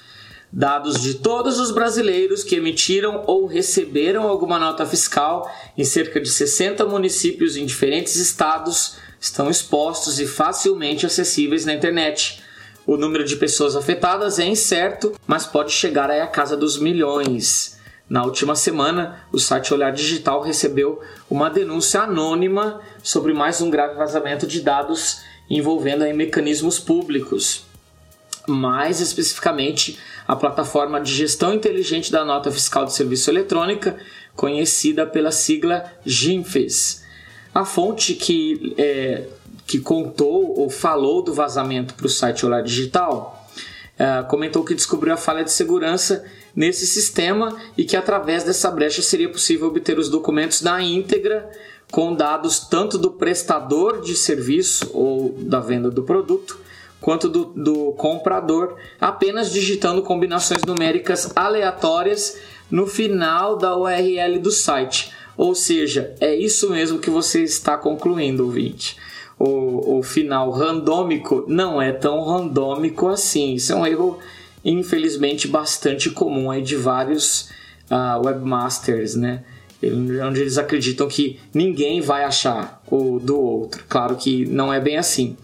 Dados 0.50 1.03
de 1.03 1.14
todos 1.14 1.59
os 1.59 1.71
brasileiros 1.73 2.45
que 2.45 2.55
emitiram 2.55 3.25
ou 3.26 3.45
receberam 3.47 4.29
alguma 4.29 4.59
nota 4.59 4.87
fiscal 4.87 5.50
em 5.76 5.85
cerca 5.85 6.21
de 6.21 6.31
60 6.31 6.87
municípios 6.87 7.57
em 7.57 7.67
diferentes 7.67 8.17
estados 8.17 8.97
estão 9.21 9.50
expostos 9.50 10.21
e 10.21 10.26
facilmente 10.26 11.05
acessíveis 11.05 11.64
na 11.64 11.75
internet. 11.75 12.43
O 12.87 12.97
número 12.97 13.25
de 13.25 13.37
pessoas 13.37 13.76
afetadas 13.76 14.38
é 14.38 14.45
incerto, 14.45 15.14
mas 15.26 15.47
pode 15.47 15.73
chegar 15.73 16.11
à 16.11 16.26
casa 16.26 16.57
dos 16.57 16.79
milhões. 16.79 17.79
Na 18.09 18.23
última 18.23 18.55
semana, 18.55 19.21
o 19.33 19.38
site 19.38 19.73
Olhar 19.73 19.91
Digital 19.91 20.43
recebeu 20.43 21.00
uma 21.31 21.49
denúncia 21.49 22.03
anônima 22.03 22.81
sobre 23.03 23.33
mais 23.33 23.62
um 23.62 23.71
grave 23.71 23.95
vazamento 23.95 24.47
de 24.47 24.61
dados 24.61 25.23
envolvendo 25.49 26.05
mecanismos 26.14 26.79
públicos. 26.79 27.64
Mais 28.47 29.00
especificamente, 29.00 29.99
a 30.29 30.37
plataforma 30.37 31.00
de 31.00 31.14
gestão 31.14 31.55
inteligente 31.55 32.12
da 32.12 32.25
nota 32.25 32.53
fiscal 32.53 32.85
de 32.85 32.93
serviço 32.93 33.31
eletrônica, 33.31 33.97
conhecida 34.37 35.07
pela 35.07 35.31
sigla 35.31 35.91
GINFES. 36.05 37.03
A 37.55 37.64
fonte 37.64 38.14
que, 38.14 38.75
é, 38.76 39.25
que 39.66 39.78
contou 39.78 40.59
ou 40.59 40.68
falou 40.68 41.23
do 41.23 41.33
vazamento 41.33 41.94
para 41.94 42.06
o 42.06 42.11
site 42.11 42.44
Olhar 42.44 42.62
Digital 42.62 43.44
é, 43.97 44.25
comentou 44.25 44.64
que 44.64 44.75
descobriu 44.75 45.14
a 45.14 45.16
falha 45.16 45.44
de 45.44 45.52
segurança 45.52 46.25
nesse 46.54 46.87
sistema 46.87 47.56
e 47.76 47.85
que 47.85 47.97
através 47.97 48.42
dessa 48.42 48.71
brecha 48.71 49.02
seria 49.02 49.28
possível 49.28 49.68
obter 49.68 49.99
os 49.99 50.09
documentos 50.09 50.62
na 50.62 50.83
íntegra 50.83 51.49
com 51.92 52.12
dados 52.12 52.59
tanto 52.59 52.99
do 52.99 53.12
prestador 53.12 54.00
de 54.00 54.16
serviço 54.16 54.90
ou 54.92 55.37
da 55.38 55.61
venda 55.61 55.90
do 55.90 56.02
produto 56.02 56.59
quanto 57.00 57.28
do, 57.28 57.44
do 57.44 57.92
comprador, 57.92 58.76
apenas 58.99 59.52
digitando 59.52 60.02
combinações 60.02 60.62
numéricas 60.66 61.30
aleatórias 61.37 62.38
no 62.71 62.87
final 62.87 63.59
da 63.59 63.76
URL 63.76 64.38
do 64.38 64.50
site. 64.50 65.12
Ou 65.37 65.54
seja, 65.54 66.14
é 66.18 66.35
isso 66.35 66.71
mesmo 66.71 66.99
que 66.99 67.11
você 67.11 67.42
está 67.42 67.76
concluindo, 67.76 68.44
ouvinte. 68.44 68.97
O, 69.38 69.99
o 69.99 70.03
final 70.03 70.50
randômico 70.50 71.45
não 71.49 71.81
é 71.81 71.93
tão 71.93 72.23
randômico 72.23 73.09
assim. 73.09 73.55
Isso 73.55 73.73
é 73.73 73.76
um 73.76 73.87
erro 73.87 74.19
infelizmente 74.64 75.47
bastante 75.47 76.11
comum 76.11 76.50
aí 76.50 76.62
de 76.62 76.76
vários 76.76 77.50
uh, 77.91 78.25
webmasters, 78.25 79.14
né? 79.14 79.45
Onde 80.26 80.41
eles 80.41 80.57
acreditam 80.57 81.07
que 81.07 81.38
ninguém 81.53 82.00
vai 82.00 82.25
achar 82.25 82.83
o 82.91 83.19
do 83.19 83.38
outro. 83.38 83.85
Claro 83.87 84.17
que 84.17 84.47
não 84.47 84.73
é 84.73 84.81
bem 84.81 84.97
assim. 84.97 85.37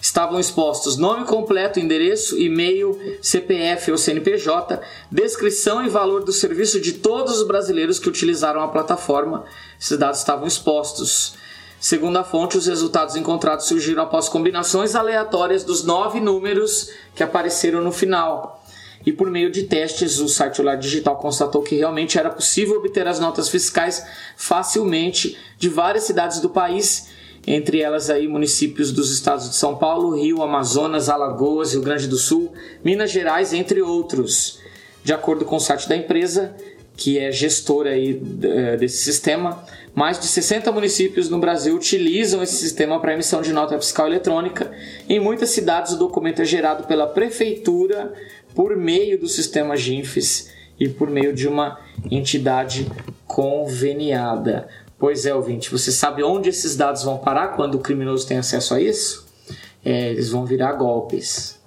Estavam 0.00 0.40
expostos 0.40 0.96
nome 0.96 1.26
completo, 1.26 1.78
endereço, 1.78 2.36
e-mail, 2.36 2.98
CPF 3.20 3.92
ou 3.92 3.98
CNPJ, 3.98 4.80
descrição 5.10 5.84
e 5.84 5.88
valor 5.88 6.24
do 6.24 6.32
serviço 6.32 6.80
de 6.80 6.94
todos 6.94 7.38
os 7.38 7.46
brasileiros 7.46 8.00
que 8.00 8.08
utilizaram 8.08 8.62
a 8.62 8.68
plataforma. 8.68 9.44
Esses 9.78 9.96
dados 9.96 10.18
estavam 10.18 10.48
expostos. 10.48 11.34
Segundo 11.82 12.16
a 12.16 12.22
fonte, 12.22 12.56
os 12.56 12.68
resultados 12.68 13.16
encontrados 13.16 13.66
surgiram 13.66 14.04
após 14.04 14.28
combinações 14.28 14.94
aleatórias 14.94 15.64
dos 15.64 15.82
nove 15.82 16.20
números 16.20 16.88
que 17.12 17.24
apareceram 17.24 17.82
no 17.82 17.90
final. 17.90 18.64
E 19.04 19.12
por 19.12 19.28
meio 19.28 19.50
de 19.50 19.64
testes, 19.64 20.20
o 20.20 20.28
site 20.28 20.60
Olhar 20.60 20.76
Digital 20.76 21.16
constatou 21.16 21.60
que 21.60 21.74
realmente 21.74 22.16
era 22.16 22.30
possível 22.30 22.76
obter 22.76 23.08
as 23.08 23.18
notas 23.18 23.48
fiscais 23.48 24.06
facilmente 24.36 25.36
de 25.58 25.68
várias 25.68 26.04
cidades 26.04 26.38
do 26.38 26.48
país, 26.48 27.08
entre 27.44 27.80
elas 27.80 28.10
aí 28.10 28.28
municípios 28.28 28.92
dos 28.92 29.10
estados 29.10 29.50
de 29.50 29.56
São 29.56 29.74
Paulo, 29.74 30.14
Rio, 30.14 30.40
Amazonas, 30.40 31.08
Alagoas, 31.08 31.72
Rio 31.72 31.82
Grande 31.82 32.06
do 32.06 32.16
Sul, 32.16 32.52
Minas 32.84 33.10
Gerais, 33.10 33.52
entre 33.52 33.82
outros. 33.82 34.60
De 35.02 35.12
acordo 35.12 35.44
com 35.44 35.56
o 35.56 35.60
site 35.60 35.88
da 35.88 35.96
empresa, 35.96 36.54
que 36.96 37.18
é 37.18 37.32
gestora 37.32 37.90
aí 37.90 38.22
eh, 38.42 38.76
desse 38.76 38.98
sistema, 38.98 39.64
mais 39.94 40.18
de 40.18 40.26
60 40.26 40.72
municípios 40.72 41.28
no 41.28 41.38
Brasil 41.38 41.74
utilizam 41.74 42.42
esse 42.42 42.56
sistema 42.56 42.98
para 42.98 43.12
emissão 43.12 43.42
de 43.42 43.52
nota 43.52 43.78
fiscal 43.78 44.06
eletrônica. 44.06 44.72
Em 45.08 45.20
muitas 45.20 45.50
cidades, 45.50 45.92
o 45.92 45.98
documento 45.98 46.40
é 46.40 46.44
gerado 46.44 46.84
pela 46.84 47.06
prefeitura 47.06 48.12
por 48.54 48.76
meio 48.76 49.18
do 49.18 49.28
sistema 49.28 49.76
GINFES 49.76 50.50
e 50.80 50.88
por 50.88 51.10
meio 51.10 51.34
de 51.34 51.46
uma 51.46 51.78
entidade 52.10 52.90
conveniada. 53.26 54.66
Pois 54.98 55.26
é, 55.26 55.34
ouvinte, 55.34 55.70
você 55.70 55.92
sabe 55.92 56.22
onde 56.22 56.48
esses 56.48 56.76
dados 56.76 57.02
vão 57.02 57.18
parar 57.18 57.48
quando 57.48 57.74
o 57.74 57.80
criminoso 57.80 58.26
tem 58.26 58.38
acesso 58.38 58.74
a 58.74 58.80
isso? 58.80 59.26
É, 59.84 60.10
eles 60.10 60.30
vão 60.30 60.46
virar 60.46 60.72
golpes. 60.72 61.60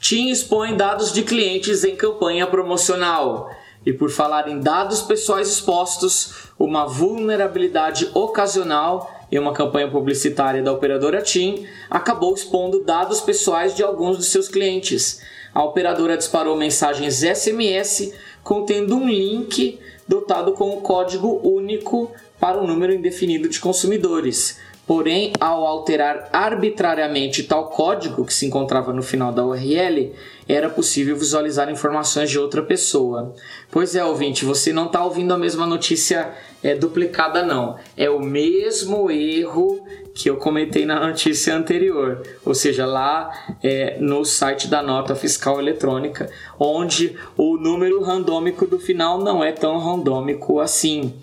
TIM 0.00 0.30
expõe 0.30 0.76
dados 0.76 1.12
de 1.12 1.22
clientes 1.22 1.84
em 1.84 1.94
campanha 1.94 2.46
promocional. 2.46 3.48
E 3.84 3.92
por 3.92 4.10
falar 4.10 4.48
em 4.48 4.60
dados 4.60 5.02
pessoais 5.02 5.48
expostos, 5.48 6.48
uma 6.58 6.86
vulnerabilidade 6.86 8.10
ocasional 8.14 9.10
em 9.30 9.38
uma 9.38 9.52
campanha 9.52 9.90
publicitária 9.90 10.62
da 10.62 10.72
operadora 10.72 11.22
TIM 11.22 11.66
acabou 11.90 12.34
expondo 12.34 12.84
dados 12.84 13.20
pessoais 13.20 13.74
de 13.74 13.82
alguns 13.82 14.18
de 14.18 14.24
seus 14.24 14.48
clientes 14.48 15.20
a 15.54 15.62
operadora 15.62 16.16
disparou 16.16 16.56
mensagens 16.56 17.22
SMS 17.22 18.12
contendo 18.42 18.96
um 18.96 19.08
link 19.08 19.78
dotado 20.08 20.52
com 20.52 20.76
um 20.76 20.80
código 20.80 21.40
único 21.46 22.10
para 22.40 22.60
um 22.60 22.66
número 22.66 22.92
indefinido 22.92 23.48
de 23.48 23.60
consumidores. 23.60 24.58
Porém, 24.86 25.32
ao 25.38 25.64
alterar 25.64 26.28
arbitrariamente 26.32 27.44
tal 27.44 27.68
código 27.68 28.24
que 28.24 28.34
se 28.34 28.46
encontrava 28.46 28.92
no 28.92 29.02
final 29.02 29.32
da 29.32 29.44
URL, 29.44 30.12
era 30.48 30.68
possível 30.68 31.16
visualizar 31.16 31.70
informações 31.70 32.28
de 32.28 32.38
outra 32.38 32.62
pessoa. 32.62 33.34
Pois 33.70 33.94
é, 33.94 34.04
ouvinte, 34.04 34.44
você 34.44 34.72
não 34.72 34.86
está 34.86 35.04
ouvindo 35.04 35.32
a 35.32 35.38
mesma 35.38 35.66
notícia 35.66 36.32
é, 36.62 36.74
duplicada, 36.74 37.44
não. 37.44 37.76
É 37.96 38.10
o 38.10 38.20
mesmo 38.20 39.10
erro 39.10 39.86
que 40.14 40.28
eu 40.28 40.36
comentei 40.36 40.84
na 40.84 41.06
notícia 41.06 41.54
anterior, 41.54 42.22
ou 42.44 42.54
seja, 42.54 42.84
lá 42.84 43.30
é, 43.62 43.96
no 43.98 44.24
site 44.24 44.68
da 44.68 44.82
nota 44.82 45.14
fiscal 45.14 45.58
eletrônica, 45.58 46.30
onde 46.58 47.16
o 47.36 47.56
número 47.56 48.02
randômico 48.02 48.66
do 48.66 48.78
final 48.78 49.18
não 49.18 49.42
é 49.42 49.52
tão 49.52 49.78
randômico 49.78 50.60
assim. 50.60 51.14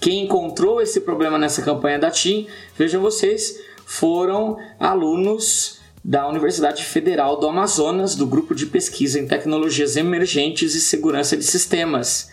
Quem 0.00 0.24
encontrou 0.24 0.80
esse 0.80 1.00
problema 1.00 1.38
nessa 1.38 1.62
campanha 1.62 1.98
da 1.98 2.10
TIM, 2.10 2.46
vejam 2.76 3.02
vocês, 3.02 3.60
foram 3.84 4.58
alunos 4.78 5.78
da 6.04 6.28
Universidade 6.28 6.84
Federal 6.84 7.38
do 7.38 7.48
Amazonas, 7.48 8.14
do 8.14 8.26
grupo 8.26 8.54
de 8.54 8.66
pesquisa 8.66 9.18
em 9.18 9.26
tecnologias 9.26 9.96
emergentes 9.96 10.74
e 10.74 10.80
segurança 10.80 11.36
de 11.36 11.44
sistemas. 11.44 12.30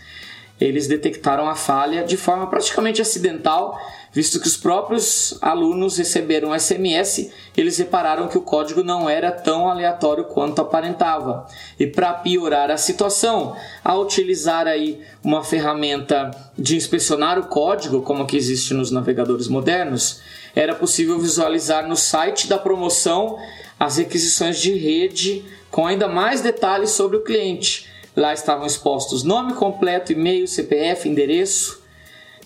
Eles 0.59 0.88
detectaram 0.88 1.50
a 1.50 1.55
falha 1.55 2.03
de 2.03 2.15
forma 2.15 2.47
praticamente 2.47 3.01
acidental, 3.01 3.77
visto 4.13 4.39
que 4.39 4.47
os 4.47 4.55
próprios 4.55 5.38
alunos 5.41 5.97
receberam 5.97 6.57
SMS, 6.57 7.29
eles 7.57 7.77
repararam 7.77 8.29
que 8.29 8.38
o 8.38 8.41
código 8.41 8.81
não 8.81 9.09
era 9.09 9.31
tão 9.31 9.69
aleatório 9.69 10.24
quanto 10.24 10.62
aparentava. 10.62 11.45
E 11.77 11.85
para 11.85 12.13
piorar 12.13 12.71
a 12.71 12.77
situação, 12.77 13.53
ao 13.83 14.03
utilizar 14.03 14.65
aí 14.65 15.01
uma 15.21 15.43
ferramenta 15.43 16.31
de 16.57 16.77
inspecionar 16.77 17.38
o 17.38 17.47
código, 17.47 18.01
como 18.01 18.25
que 18.25 18.38
existe 18.38 18.74
nos 18.74 18.91
navegadores 18.91 19.50
modernos, 19.50 20.21
era 20.55 20.74
possível 20.74 21.19
visualizar 21.19 21.85
no 21.85 21.97
site 21.97 22.47
da 22.47 22.57
promoção 22.57 23.38
as 23.77 23.97
requisições 23.97 24.57
de 24.57 24.74
rede 24.74 25.43
com 25.69 25.85
ainda 25.85 26.07
mais 26.07 26.39
detalhes 26.39 26.91
sobre 26.91 27.17
o 27.17 27.24
cliente 27.24 27.93
Lá 28.15 28.34
estavam 28.34 28.65
expostos 28.65 29.24
nome 29.24 29.53
completo, 29.53 30.12
e-mail, 30.12 30.48
CPF, 30.48 31.10
endereço, 31.10 31.81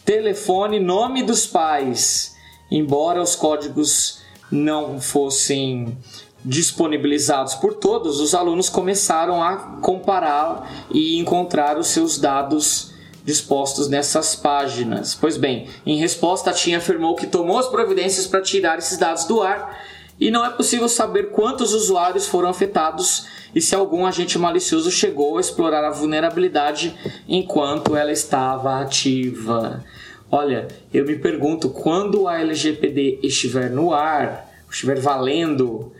telefone, 0.03 0.79
nome 0.79 1.21
dos 1.21 1.45
pais. 1.45 2.35
Embora 2.71 3.21
os 3.21 3.35
códigos 3.35 4.19
não 4.51 4.99
fossem 4.99 5.97
disponibilizados 6.43 7.55
por 7.55 7.75
todos, 7.75 8.19
os 8.19 8.33
alunos 8.33 8.69
começaram 8.69 9.43
a 9.43 9.57
comparar 9.81 10.87
e 10.91 11.19
encontrar 11.19 11.77
os 11.77 11.87
seus 11.87 12.17
dados 12.17 12.93
dispostos 13.23 13.87
nessas 13.87 14.35
páginas. 14.35 15.13
Pois 15.13 15.37
bem, 15.37 15.67
em 15.85 15.97
resposta, 15.97 16.49
a 16.49 16.53
TIM 16.53 16.73
afirmou 16.73 17.15
que 17.15 17.27
tomou 17.27 17.59
as 17.59 17.67
providências 17.67 18.25
para 18.25 18.41
tirar 18.41 18.79
esses 18.79 18.97
dados 18.97 19.25
do 19.25 19.41
ar 19.41 19.77
e 20.19 20.29
não 20.29 20.45
é 20.45 20.49
possível 20.49 20.89
saber 20.89 21.29
quantos 21.29 21.73
usuários 21.73 22.27
foram 22.27 22.49
afetados 22.49 23.27
e 23.55 23.61
se 23.61 23.73
algum 23.73 24.05
agente 24.05 24.37
malicioso 24.37 24.91
chegou 24.91 25.37
a 25.37 25.41
explorar 25.41 25.83
a 25.83 25.91
vulnerabilidade 25.91 26.95
enquanto 27.27 27.95
ela 27.95 28.11
estava 28.11 28.81
ativa. 28.81 29.83
Olha, 30.31 30.67
eu 30.93 31.05
me 31.05 31.17
pergunto 31.17 31.69
quando 31.69 32.27
a 32.27 32.39
LGPD 32.39 33.19
estiver 33.23 33.69
no 33.69 33.93
ar, 33.93 34.47
estiver 34.69 34.99
valendo, 34.99 35.91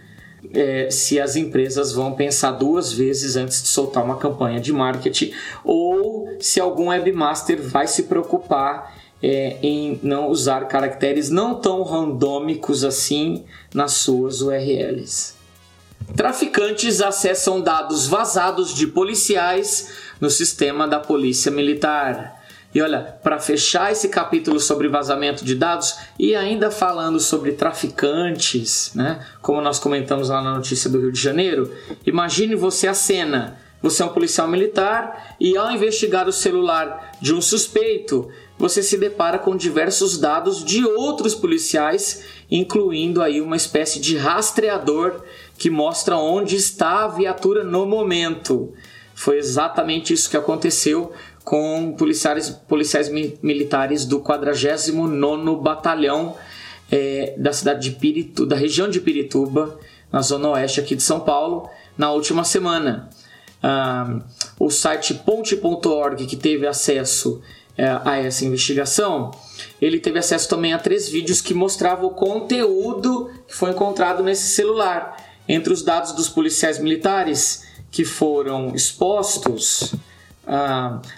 é, 0.53 0.89
se 0.91 1.19
as 1.19 1.35
empresas 1.35 1.93
vão 1.93 2.13
pensar 2.13 2.51
duas 2.51 2.93
vezes 2.93 3.35
antes 3.35 3.61
de 3.61 3.67
soltar 3.67 4.03
uma 4.03 4.17
campanha 4.17 4.59
de 4.59 4.71
marketing 4.71 5.31
ou 5.63 6.37
se 6.39 6.59
algum 6.59 6.89
webmaster 6.89 7.61
vai 7.61 7.87
se 7.87 8.03
preocupar 8.03 8.98
é, 9.21 9.57
em 9.61 9.99
não 10.01 10.29
usar 10.29 10.67
caracteres 10.67 11.29
não 11.29 11.55
tão 11.55 11.83
randômicos 11.83 12.83
assim 12.83 13.45
nas 13.73 13.93
suas 13.93 14.41
URLs. 14.41 15.37
Traficantes 16.15 17.01
acessam 17.01 17.61
dados 17.61 18.07
vazados 18.07 18.73
de 18.73 18.87
policiais 18.87 19.93
no 20.19 20.29
sistema 20.29 20.87
da 20.87 20.99
Polícia 20.99 21.51
Militar. 21.51 22.39
E 22.73 22.81
olha, 22.81 23.01
para 23.23 23.39
fechar 23.39 23.91
esse 23.91 24.09
capítulo 24.09 24.59
sobre 24.59 24.87
vazamento 24.87 25.43
de 25.43 25.55
dados 25.55 25.95
e 26.19 26.35
ainda 26.35 26.69
falando 26.69 27.19
sobre 27.19 27.53
traficantes, 27.53 28.91
né? 28.93 29.25
Como 29.41 29.59
nós 29.59 29.79
comentamos 29.79 30.29
lá 30.29 30.41
na 30.41 30.53
notícia 30.53 30.89
do 30.89 30.99
Rio 30.99 31.11
de 31.11 31.19
Janeiro, 31.19 31.71
imagine 32.05 32.55
você 32.55 32.87
a 32.87 32.93
cena. 32.93 33.57
Você 33.81 34.03
é 34.03 34.05
um 34.05 34.09
policial 34.09 34.47
militar 34.47 35.35
e 35.39 35.55
ao 35.55 35.71
investigar 35.71 36.27
o 36.27 36.33
celular 36.33 37.11
de 37.21 37.33
um 37.33 37.41
suspeito, 37.41 38.29
você 38.57 38.83
se 38.83 38.97
depara 38.97 39.39
com 39.39 39.55
diversos 39.55 40.17
dados 40.17 40.63
de 40.65 40.85
outros 40.85 41.33
policiais, 41.33 42.23
incluindo 42.51 43.21
aí 43.21 43.39
uma 43.39 43.55
espécie 43.55 43.99
de 43.99 44.17
rastreador 44.17 45.21
que 45.57 45.69
mostra 45.69 46.17
onde 46.17 46.57
está 46.57 47.05
a 47.05 47.07
viatura 47.07 47.63
no 47.63 47.85
momento. 47.85 48.73
Foi 49.15 49.37
exatamente 49.37 50.13
isso 50.13 50.29
que 50.29 50.37
aconteceu 50.37 51.13
com 51.43 51.95
policiais, 51.97 52.49
policiais 52.49 53.09
militares 53.09 54.05
do 54.05 54.19
49º 54.19 55.61
Batalhão 55.61 56.35
é, 56.91 57.33
da 57.37 57.53
cidade 57.53 57.89
de 57.89 57.95
Pirituba, 57.95 58.49
da 58.49 58.55
região 58.55 58.89
de 58.89 58.99
Pirituba, 58.99 59.79
na 60.11 60.21
zona 60.21 60.49
oeste 60.49 60.79
aqui 60.79 60.95
de 60.95 61.03
São 61.03 61.19
Paulo, 61.19 61.69
na 61.97 62.11
última 62.11 62.43
semana. 62.43 63.09
O 64.59 64.69
site 64.69 65.13
ponte.org, 65.13 66.25
que 66.25 66.35
teve 66.35 66.67
acesso 66.67 67.41
é, 67.77 67.85
a 68.03 68.17
essa 68.17 68.45
investigação, 68.45 69.31
ele 69.81 69.99
teve 69.99 70.19
acesso 70.19 70.47
também 70.49 70.73
a 70.73 70.79
três 70.79 71.09
vídeos 71.09 71.41
que 71.41 71.53
mostravam 71.53 72.07
o 72.07 72.13
conteúdo 72.13 73.31
que 73.47 73.55
foi 73.55 73.71
encontrado 73.71 74.23
nesse 74.23 74.49
celular. 74.49 75.17
Entre 75.47 75.73
os 75.73 75.81
dados 75.81 76.11
dos 76.11 76.29
policiais 76.29 76.79
militares 76.79 77.67
que 77.91 78.05
foram 78.05 78.75
expostos, 78.75 79.95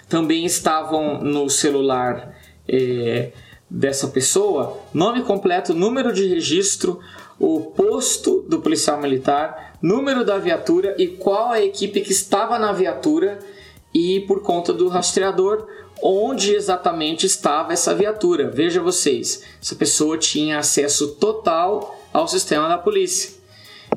também 0.08 0.44
estavam 0.44 1.22
no 1.22 1.48
celular 1.48 2.36
é, 2.68 3.32
dessa 3.68 4.08
pessoa 4.08 4.78
nome 4.92 5.22
completo, 5.22 5.74
número 5.74 6.12
de 6.12 6.26
registro, 6.26 7.00
o 7.38 7.60
posto 7.60 8.44
do 8.48 8.60
policial 8.60 9.00
militar, 9.00 9.71
número 9.82 10.24
da 10.24 10.38
viatura 10.38 10.94
e 10.96 11.08
qual 11.08 11.50
a 11.50 11.60
equipe 11.60 12.00
que 12.00 12.12
estava 12.12 12.58
na 12.58 12.72
viatura 12.72 13.38
e 13.92 14.20
por 14.20 14.42
conta 14.42 14.72
do 14.72 14.88
rastreador 14.88 15.66
onde 16.02 16.54
exatamente 16.54 17.26
estava 17.26 17.72
essa 17.72 17.94
viatura. 17.94 18.50
Veja 18.50 18.80
vocês, 18.80 19.42
essa 19.60 19.74
pessoa 19.74 20.18
tinha 20.18 20.58
acesso 20.58 21.14
total 21.16 21.98
ao 22.12 22.26
sistema 22.26 22.68
da 22.68 22.78
polícia. 22.78 23.42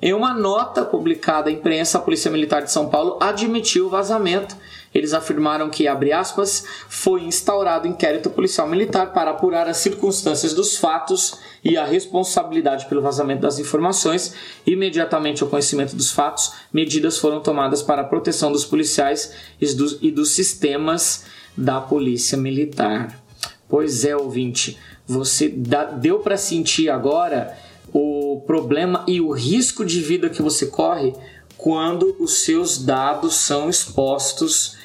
Em 0.01 0.13
uma 0.13 0.33
nota 0.33 0.83
publicada 0.83 1.49
à 1.49 1.53
imprensa, 1.53 1.97
a 1.97 2.01
Polícia 2.01 2.29
Militar 2.29 2.61
de 2.61 2.71
São 2.71 2.89
Paulo 2.89 3.17
admitiu 3.21 3.87
o 3.87 3.89
vazamento. 3.89 4.55
Eles 4.95 5.13
afirmaram 5.13 5.69
que, 5.69 5.89
abre 5.89 6.13
aspas, 6.13 6.63
foi 6.87 7.23
instaurado 7.23 7.85
inquérito 7.85 8.29
policial 8.29 8.65
militar 8.65 9.11
para 9.11 9.31
apurar 9.31 9.67
as 9.67 9.75
circunstâncias 9.75 10.53
dos 10.53 10.77
fatos 10.77 11.37
e 11.61 11.75
a 11.75 11.83
responsabilidade 11.83 12.85
pelo 12.85 13.01
vazamento 13.01 13.41
das 13.41 13.59
informações. 13.59 14.33
Imediatamente 14.65 15.43
ao 15.43 15.49
conhecimento 15.49 15.97
dos 15.97 16.11
fatos, 16.11 16.53
medidas 16.71 17.17
foram 17.17 17.41
tomadas 17.41 17.83
para 17.83 18.03
a 18.03 18.05
proteção 18.05 18.53
dos 18.53 18.63
policiais 18.63 19.33
e 19.59 19.65
dos, 19.73 19.99
e 20.01 20.09
dos 20.09 20.29
sistemas 20.29 21.25
da 21.57 21.81
Polícia 21.81 22.37
Militar. 22.37 23.21
Pois 23.67 24.05
é, 24.05 24.15
ouvinte, 24.15 24.79
você 25.05 25.49
dá, 25.49 25.83
deu 25.83 26.19
para 26.19 26.37
sentir 26.37 26.89
agora 26.89 27.53
o 27.91 28.41
problema 28.47 29.03
e 29.07 29.19
o 29.19 29.31
risco 29.31 29.83
de 29.83 29.99
vida 29.99 30.29
que 30.29 30.41
você 30.41 30.67
corre 30.67 31.13
quando 31.57 32.15
os 32.19 32.43
seus 32.43 32.77
dados 32.77 33.35
são 33.35 33.69
expostos, 33.69 34.77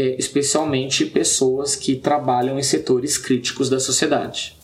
especialmente 0.00 1.06
pessoas 1.06 1.76
que 1.76 1.96
trabalham 1.96 2.58
em 2.58 2.62
setores 2.62 3.16
críticos 3.16 3.68
da 3.68 3.78
sociedade. 3.78 4.56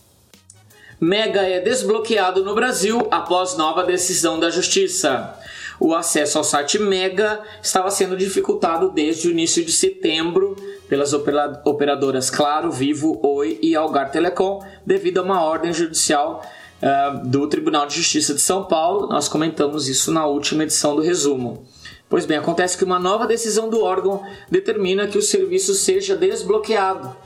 Mega 1.00 1.42
é 1.42 1.60
desbloqueado 1.60 2.44
no 2.44 2.54
Brasil 2.54 3.06
após 3.10 3.56
nova 3.56 3.84
decisão 3.84 4.38
da 4.38 4.50
Justiça. 4.50 5.34
O 5.80 5.94
acesso 5.94 6.36
ao 6.36 6.44
site 6.44 6.78
Mega 6.78 7.40
estava 7.62 7.90
sendo 7.90 8.14
dificultado 8.14 8.90
desde 8.90 9.28
o 9.28 9.30
início 9.30 9.64
de 9.64 9.72
setembro 9.72 10.54
pelas 10.90 11.14
operadoras 11.14 12.28
Claro, 12.28 12.70
Vivo, 12.70 13.18
Oi 13.22 13.58
e 13.62 13.74
Algar 13.74 14.10
Telecom 14.10 14.62
devido 14.84 15.18
a 15.18 15.22
uma 15.22 15.42
ordem 15.42 15.72
judicial 15.72 16.44
uh, 16.82 17.26
do 17.26 17.46
Tribunal 17.48 17.86
de 17.86 17.94
Justiça 17.94 18.34
de 18.34 18.42
São 18.42 18.64
Paulo. 18.64 19.06
Nós 19.06 19.26
comentamos 19.26 19.88
isso 19.88 20.12
na 20.12 20.26
última 20.26 20.64
edição 20.64 20.94
do 20.94 21.00
resumo. 21.00 21.66
Pois 22.10 22.26
bem, 22.26 22.36
acontece 22.36 22.76
que 22.76 22.82
uma 22.82 22.98
nova 22.98 23.24
decisão 23.24 23.70
do 23.70 23.84
órgão 23.84 24.20
determina 24.50 25.06
que 25.06 25.16
o 25.16 25.22
serviço 25.22 25.74
seja 25.74 26.16
desbloqueado. 26.16 27.16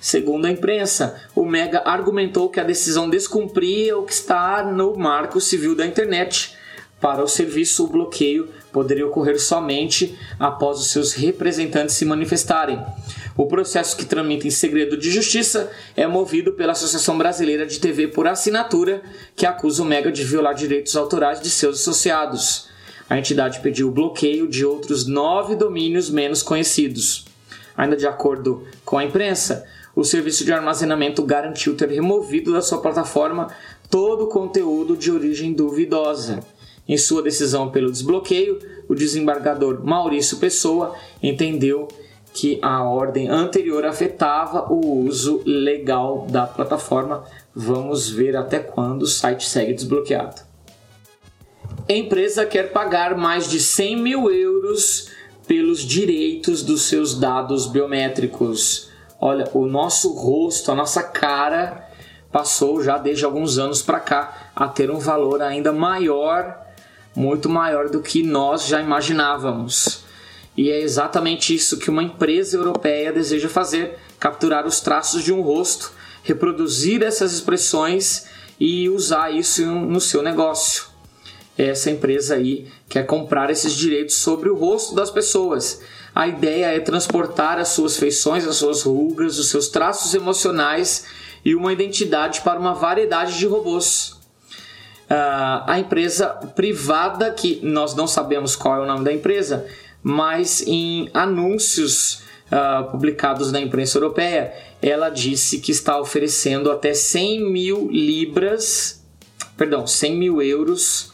Segundo 0.00 0.46
a 0.46 0.50
imprensa, 0.50 1.20
o 1.34 1.44
Mega 1.44 1.82
argumentou 1.84 2.48
que 2.48 2.60
a 2.60 2.64
decisão 2.64 3.10
descumpria 3.10 3.98
o 3.98 4.04
que 4.04 4.12
está 4.12 4.62
no 4.62 4.96
Marco 4.96 5.40
Civil 5.40 5.74
da 5.74 5.84
Internet. 5.84 6.56
Para 7.00 7.24
o 7.24 7.26
serviço, 7.26 7.84
o 7.84 7.88
bloqueio 7.88 8.48
poderia 8.72 9.04
ocorrer 9.08 9.40
somente 9.40 10.16
após 10.38 10.78
os 10.78 10.92
seus 10.92 11.12
representantes 11.12 11.96
se 11.96 12.04
manifestarem. 12.04 12.80
O 13.36 13.46
processo 13.46 13.96
que 13.96 14.04
tramita 14.04 14.46
em 14.46 14.52
segredo 14.52 14.96
de 14.96 15.10
justiça 15.10 15.68
é 15.96 16.06
movido 16.06 16.52
pela 16.52 16.72
Associação 16.72 17.18
Brasileira 17.18 17.66
de 17.66 17.80
TV 17.80 18.06
por 18.06 18.28
Assinatura, 18.28 19.02
que 19.34 19.44
acusa 19.44 19.82
o 19.82 19.86
Mega 19.86 20.12
de 20.12 20.22
violar 20.22 20.54
direitos 20.54 20.94
autorais 20.94 21.40
de 21.40 21.50
seus 21.50 21.80
associados. 21.80 22.70
A 23.08 23.18
entidade 23.18 23.60
pediu 23.60 23.88
o 23.88 23.92
bloqueio 23.92 24.48
de 24.48 24.64
outros 24.64 25.06
nove 25.06 25.54
domínios 25.54 26.08
menos 26.08 26.42
conhecidos. 26.42 27.24
Ainda 27.76 27.96
de 27.96 28.06
acordo 28.06 28.64
com 28.84 28.98
a 28.98 29.04
imprensa, 29.04 29.64
o 29.94 30.04
serviço 30.04 30.44
de 30.44 30.52
armazenamento 30.52 31.22
garantiu 31.22 31.76
ter 31.76 31.88
removido 31.88 32.52
da 32.52 32.62
sua 32.62 32.80
plataforma 32.80 33.48
todo 33.90 34.24
o 34.24 34.28
conteúdo 34.28 34.96
de 34.96 35.10
origem 35.10 35.52
duvidosa. 35.52 36.40
Em 36.88 36.96
sua 36.96 37.22
decisão 37.22 37.70
pelo 37.70 37.90
desbloqueio, 37.90 38.58
o 38.88 38.94
desembargador 38.94 39.84
Maurício 39.84 40.38
Pessoa 40.38 40.94
entendeu 41.22 41.88
que 42.32 42.58
a 42.62 42.82
ordem 42.82 43.28
anterior 43.28 43.84
afetava 43.84 44.72
o 44.72 45.04
uso 45.04 45.42
legal 45.44 46.26
da 46.30 46.46
plataforma. 46.46 47.24
Vamos 47.54 48.08
ver 48.08 48.36
até 48.36 48.58
quando 48.58 49.02
o 49.02 49.06
site 49.06 49.46
segue 49.46 49.74
desbloqueado. 49.74 50.51
Empresa 51.88 52.46
quer 52.46 52.72
pagar 52.72 53.16
mais 53.16 53.50
de 53.50 53.58
100 53.58 53.96
mil 53.96 54.30
euros 54.30 55.08
pelos 55.46 55.80
direitos 55.80 56.62
dos 56.62 56.82
seus 56.82 57.18
dados 57.18 57.66
biométricos. 57.66 58.88
Olha, 59.20 59.48
o 59.52 59.66
nosso 59.66 60.12
rosto, 60.14 60.70
a 60.70 60.74
nossa 60.74 61.02
cara 61.02 61.88
passou 62.30 62.82
já 62.82 62.98
desde 62.98 63.24
alguns 63.24 63.58
anos 63.58 63.82
para 63.82 63.98
cá 63.98 64.50
a 64.54 64.68
ter 64.68 64.90
um 64.90 64.98
valor 64.98 65.42
ainda 65.42 65.72
maior, 65.72 66.56
muito 67.14 67.48
maior 67.48 67.88
do 67.88 68.00
que 68.00 68.22
nós 68.22 68.66
já 68.66 68.80
imaginávamos. 68.80 70.04
E 70.56 70.70
é 70.70 70.80
exatamente 70.80 71.54
isso 71.54 71.78
que 71.78 71.90
uma 71.90 72.02
empresa 72.02 72.56
europeia 72.56 73.12
deseja 73.12 73.48
fazer: 73.48 73.98
capturar 74.20 74.66
os 74.66 74.80
traços 74.80 75.24
de 75.24 75.32
um 75.32 75.42
rosto, 75.42 75.92
reproduzir 76.22 77.02
essas 77.02 77.32
expressões 77.32 78.26
e 78.58 78.88
usar 78.88 79.30
isso 79.30 79.66
no 79.66 80.00
seu 80.00 80.22
negócio. 80.22 80.91
Essa 81.56 81.90
empresa 81.90 82.36
aí 82.36 82.66
quer 82.88 83.04
comprar 83.04 83.50
esses 83.50 83.74
direitos 83.74 84.16
sobre 84.16 84.48
o 84.48 84.56
rosto 84.56 84.94
das 84.94 85.10
pessoas. 85.10 85.82
A 86.14 86.26
ideia 86.26 86.66
é 86.66 86.80
transportar 86.80 87.58
as 87.58 87.68
suas 87.68 87.96
feições, 87.96 88.46
as 88.46 88.56
suas 88.56 88.82
rugas, 88.82 89.38
os 89.38 89.50
seus 89.50 89.68
traços 89.68 90.14
emocionais 90.14 91.06
e 91.44 91.54
uma 91.54 91.72
identidade 91.72 92.40
para 92.40 92.58
uma 92.58 92.74
variedade 92.74 93.38
de 93.38 93.46
robôs. 93.46 94.16
Uh, 95.10 95.64
a 95.66 95.78
empresa 95.78 96.28
privada, 96.28 97.30
que 97.30 97.60
nós 97.62 97.94
não 97.94 98.06
sabemos 98.06 98.56
qual 98.56 98.76
é 98.76 98.84
o 98.84 98.86
nome 98.86 99.04
da 99.04 99.12
empresa, 99.12 99.66
mas 100.02 100.62
em 100.66 101.10
anúncios 101.12 102.22
uh, 102.50 102.90
publicados 102.90 103.52
na 103.52 103.60
imprensa 103.60 103.98
europeia, 103.98 104.54
ela 104.80 105.10
disse 105.10 105.58
que 105.58 105.70
está 105.70 106.00
oferecendo 106.00 106.70
até 106.70 106.94
100 106.94 107.44
mil 107.50 107.88
libras, 107.90 109.04
perdão, 109.56 109.86
100 109.86 110.16
mil 110.16 110.40
euros 110.40 111.11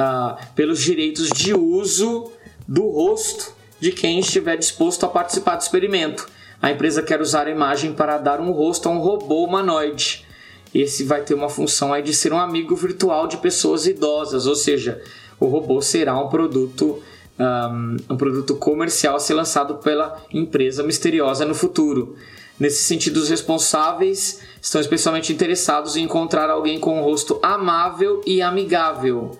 uh, 0.00 0.36
pelos 0.54 0.80
direitos 0.80 1.28
de 1.28 1.54
uso 1.54 2.32
do 2.66 2.88
rosto 2.88 3.52
de 3.78 3.92
quem 3.92 4.18
estiver 4.20 4.56
disposto 4.56 5.04
a 5.04 5.08
participar 5.08 5.56
do 5.56 5.62
experimento. 5.62 6.26
A 6.60 6.70
empresa 6.70 7.02
quer 7.02 7.20
usar 7.20 7.46
a 7.46 7.50
imagem 7.50 7.92
para 7.92 8.18
dar 8.18 8.40
um 8.40 8.52
rosto 8.52 8.88
a 8.88 8.92
um 8.92 8.98
robô 8.98 9.44
humanoide. 9.44 10.26
Esse 10.74 11.04
vai 11.04 11.22
ter 11.22 11.34
uma 11.34 11.48
função 11.48 11.92
aí 11.92 12.02
de 12.02 12.14
ser 12.14 12.32
um 12.32 12.38
amigo 12.38 12.76
virtual 12.76 13.26
de 13.26 13.38
pessoas 13.38 13.86
idosas, 13.86 14.46
ou 14.46 14.54
seja, 14.54 15.02
o 15.38 15.46
robô 15.46 15.80
será 15.80 16.18
um 16.18 16.28
produto 16.28 17.02
um, 17.38 17.96
um 18.10 18.16
produto 18.16 18.54
comercial 18.56 19.16
a 19.16 19.20
ser 19.20 19.32
lançado 19.32 19.76
pela 19.76 20.22
empresa 20.30 20.82
misteriosa 20.82 21.46
no 21.46 21.54
futuro. 21.54 22.16
Nesse 22.58 22.84
sentido, 22.84 23.16
os 23.16 23.30
responsáveis 23.30 24.42
estão 24.60 24.78
especialmente 24.78 25.32
interessados 25.32 25.96
em 25.96 26.04
encontrar 26.04 26.50
alguém 26.50 26.78
com 26.78 27.00
um 27.00 27.02
rosto 27.02 27.40
amável 27.42 28.20
e 28.26 28.42
amigável. 28.42 29.38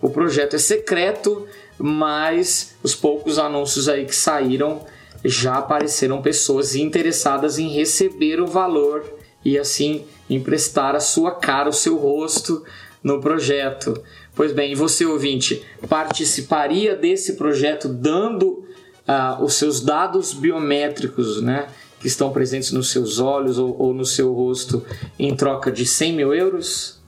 O 0.00 0.10
projeto 0.10 0.56
é 0.56 0.58
secreto, 0.58 1.46
mas 1.78 2.74
os 2.82 2.94
poucos 2.94 3.38
anúncios 3.38 3.88
aí 3.88 4.04
que 4.04 4.14
saíram 4.14 4.84
já 5.24 5.56
apareceram 5.56 6.22
pessoas 6.22 6.74
interessadas 6.74 7.58
em 7.58 7.68
receber 7.68 8.40
o 8.40 8.46
valor 8.46 9.04
e 9.44 9.58
assim 9.58 10.04
emprestar 10.28 10.94
a 10.94 11.00
sua 11.00 11.32
cara, 11.32 11.68
o 11.68 11.72
seu 11.72 11.96
rosto 11.96 12.64
no 13.02 13.20
projeto. 13.20 14.00
Pois 14.34 14.52
bem, 14.52 14.74
você 14.74 15.04
ouvinte, 15.04 15.62
participaria 15.88 16.94
desse 16.94 17.34
projeto 17.34 17.88
dando 17.88 18.64
uh, 19.08 19.42
os 19.42 19.54
seus 19.54 19.80
dados 19.80 20.32
biométricos, 20.32 21.42
né, 21.42 21.68
que 21.98 22.06
estão 22.06 22.32
presentes 22.32 22.70
nos 22.70 22.90
seus 22.90 23.18
olhos 23.18 23.58
ou, 23.58 23.76
ou 23.78 23.92
no 23.92 24.04
seu 24.04 24.32
rosto, 24.32 24.84
em 25.18 25.34
troca 25.34 25.70
de 25.70 25.84
100 25.84 26.12
mil 26.12 26.34
euros? 26.34 26.99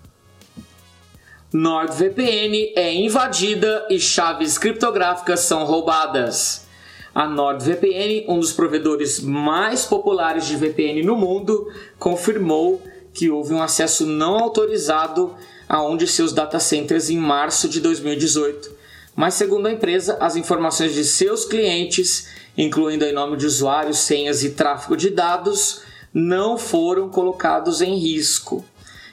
NordVPN 1.55 2.73
é 2.75 2.95
invadida 2.95 3.87
e 3.91 4.01
chaves 4.01 4.57
criptográficas 4.57 5.41
são 5.41 5.67
roubadas. 5.67 6.67
A 7.15 7.29
NordVPN, 7.29 8.25
um 8.27 8.41
dos 8.41 8.55
provedores 8.55 9.21
mais 9.21 9.85
populares 9.85 10.47
de 10.47 10.57
VPN 10.57 11.03
no 11.03 11.15
mundo, 11.15 11.71
confirmou 11.99 12.83
que 13.13 13.29
houve 13.29 13.53
um 13.53 13.63
acesso 13.63 14.07
não 14.07 14.39
autorizado 14.39 15.35
a 15.69 15.87
um 15.87 15.95
de 15.95 16.07
seus 16.07 16.33
data 16.33 16.59
centers 16.59 17.11
em 17.11 17.19
março 17.19 17.69
de 17.69 17.81
2018. 17.81 18.71
Mas, 19.15 19.35
segundo 19.35 19.67
a 19.67 19.73
empresa, 19.73 20.17
as 20.21 20.37
informações 20.37 20.95
de 20.95 21.05
seus 21.05 21.45
clientes, 21.45 22.29
incluindo 22.57 23.05
o 23.05 23.13
nome 23.13 23.37
de 23.37 23.45
usuários, 23.45 23.99
senhas 23.99 24.43
e 24.43 24.53
tráfego 24.53 24.97
de 24.97 25.11
dados, 25.11 25.83
não 26.15 26.57
foram 26.57 27.11
colocados 27.11 27.83
em 27.83 27.99
risco. 27.99 28.65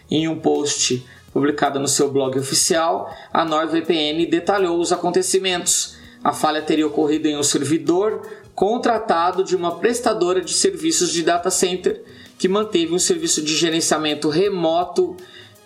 Em 0.10 0.28
um 0.30 0.40
post 0.40 1.06
publicado 1.32 1.80
no 1.80 1.88
seu 1.88 2.12
blog 2.12 2.38
oficial, 2.38 3.14
a 3.32 3.46
NordVPN 3.46 4.26
detalhou 4.26 4.80
os 4.80 4.92
acontecimentos. 4.92 5.98
A 6.24 6.34
falha 6.34 6.62
teria 6.62 6.88
ocorrido 6.88 7.28
em 7.28 7.38
um 7.38 7.44
servidor 7.44 8.22
contratado 8.54 9.44
de 9.44 9.56
uma 9.56 9.78
prestadora 9.78 10.42
de 10.42 10.54
serviços 10.54 11.12
de 11.12 11.24
data 11.24 11.50
center 11.50 12.04
que 12.38 12.48
manteve 12.48 12.94
um 12.94 13.00
serviço 13.00 13.42
de 13.42 13.56
gerenciamento 13.56 14.28
remoto 14.28 15.16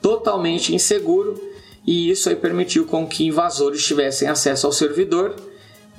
totalmente 0.01 0.75
inseguro 0.75 1.41
e 1.85 2.09
isso 2.09 2.29
aí 2.29 2.35
permitiu 2.35 2.85
com 2.85 3.07
que 3.07 3.25
invasores 3.25 3.85
tivessem 3.85 4.27
acesso 4.27 4.67
ao 4.67 4.71
servidor 4.71 5.35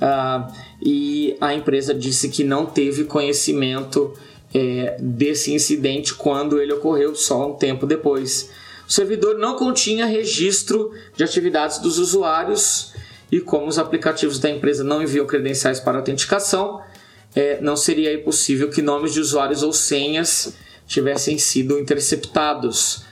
uh, 0.00 0.53
e 0.81 1.37
a 1.40 1.55
empresa 1.55 1.92
disse 1.92 2.29
que 2.29 2.44
não 2.44 2.64
teve 2.66 3.05
conhecimento 3.05 4.14
é, 4.55 4.96
desse 5.00 5.53
incidente 5.53 6.14
quando 6.14 6.61
ele 6.61 6.72
ocorreu 6.72 7.14
só 7.16 7.48
um 7.48 7.55
tempo 7.55 7.87
depois. 7.87 8.50
O 8.88 8.92
servidor 8.92 9.38
não 9.38 9.56
continha 9.56 10.06
registro 10.06 10.92
de 11.16 11.24
atividades 11.24 11.78
dos 11.78 11.98
usuários 11.98 12.92
e 13.30 13.40
como 13.40 13.66
os 13.66 13.78
aplicativos 13.78 14.38
da 14.38 14.50
empresa 14.50 14.84
não 14.84 15.02
enviam 15.02 15.26
credenciais 15.26 15.80
para 15.80 15.98
autenticação, 15.98 16.80
é, 17.34 17.60
não 17.60 17.76
seria 17.76 18.16
possível 18.22 18.70
que 18.70 18.82
nomes 18.82 19.12
de 19.12 19.20
usuários 19.20 19.62
ou 19.62 19.72
senhas 19.72 20.54
tivessem 20.86 21.38
sido 21.38 21.78
interceptados. 21.78 23.04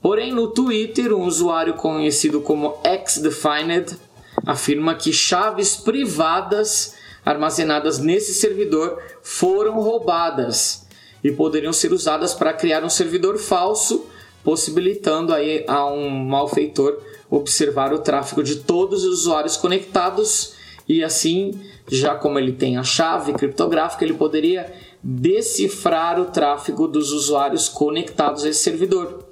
Porém, 0.00 0.32
no 0.32 0.48
Twitter, 0.48 1.12
um 1.14 1.24
usuário 1.24 1.74
conhecido 1.74 2.40
como 2.40 2.78
XDefined 3.06 3.96
afirma 4.44 4.94
que 4.94 5.12
chaves 5.12 5.76
privadas 5.76 6.94
armazenadas 7.24 7.98
nesse 7.98 8.34
servidor 8.34 9.02
foram 9.22 9.80
roubadas 9.80 10.86
e 11.22 11.32
poderiam 11.32 11.72
ser 11.72 11.92
usadas 11.92 12.34
para 12.34 12.52
criar 12.52 12.84
um 12.84 12.90
servidor 12.90 13.38
falso, 13.38 14.06
possibilitando 14.44 15.32
aí 15.32 15.64
a 15.66 15.86
um 15.86 16.08
malfeitor 16.10 16.98
observar 17.30 17.92
o 17.92 17.98
tráfego 17.98 18.42
de 18.42 18.56
todos 18.56 19.04
os 19.04 19.20
usuários 19.20 19.56
conectados 19.56 20.54
e 20.88 21.02
assim, 21.02 21.58
já 21.90 22.14
como 22.14 22.38
ele 22.38 22.52
tem 22.52 22.76
a 22.76 22.82
chave 22.82 23.32
criptográfica, 23.32 24.04
ele 24.04 24.14
poderia 24.14 24.72
decifrar 25.02 26.20
o 26.20 26.26
tráfego 26.26 26.86
dos 26.86 27.10
usuários 27.10 27.68
conectados 27.68 28.44
a 28.44 28.50
esse 28.50 28.60
servidor. 28.60 29.24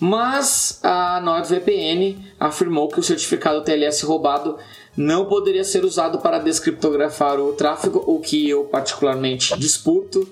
Mas 0.00 0.78
a 0.82 1.20
NordVPN 1.20 2.16
afirmou 2.38 2.88
que 2.88 3.00
o 3.00 3.02
certificado 3.02 3.62
TLS 3.62 4.02
roubado 4.02 4.56
não 4.96 5.26
poderia 5.26 5.64
ser 5.64 5.84
usado 5.84 6.18
para 6.18 6.38
descriptografar 6.38 7.40
o 7.40 7.52
tráfego, 7.52 8.02
o 8.06 8.20
que 8.20 8.48
eu 8.48 8.64
particularmente 8.64 9.58
disputo. 9.58 10.26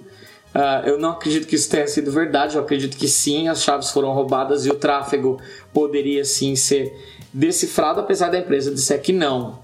Uh, 0.57 0.89
eu 0.89 0.99
não 0.99 1.11
acredito 1.11 1.47
que 1.47 1.55
isso 1.55 1.69
tenha 1.69 1.87
sido 1.87 2.11
verdade, 2.11 2.57
eu 2.57 2.63
acredito 2.63 2.97
que 2.97 3.07
sim, 3.07 3.47
as 3.47 3.63
chaves 3.63 3.91
foram 3.91 4.15
roubadas 4.15 4.65
e 4.65 4.71
o 4.71 4.75
tráfego 4.75 5.39
poderia 5.71 6.25
sim 6.25 6.57
ser 6.57 6.97
decifrado, 7.31 8.01
apesar 8.01 8.31
da 8.31 8.39
empresa 8.39 8.71
dizer 8.71 9.03
que 9.03 9.13
não. 9.13 9.59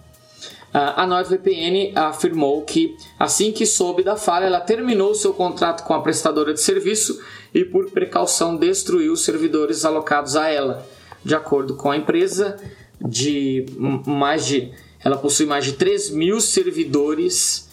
A 0.70 1.07
NordVPN 1.07 1.92
afirmou 1.94 2.62
que, 2.62 2.94
assim 3.18 3.52
que 3.52 3.64
soube 3.64 4.02
da 4.02 4.16
falha, 4.16 4.46
ela 4.46 4.61
terminou 4.61 5.14
seu 5.14 5.33
contrato 5.33 5.83
com 5.85 5.94
a 5.94 6.00
prestadora 6.00 6.52
de 6.52 6.61
serviço 6.61 7.22
e, 7.55 7.62
por 7.62 7.90
precaução, 7.90 8.57
destruiu 8.57 9.12
os 9.12 9.22
servidores 9.22 9.85
alocados 9.85 10.35
a 10.35 10.48
ela. 10.48 10.87
De 11.24 11.35
acordo 11.35 11.74
com 11.74 11.90
a 11.90 11.96
empresa, 11.96 12.59
de 13.00 13.66
mais 14.07 14.46
de, 14.46 14.72
ela 15.05 15.18
possui 15.18 15.44
mais 15.44 15.64
de 15.64 15.72
3 15.72 16.11
mil 16.11 16.40
servidores 16.40 17.70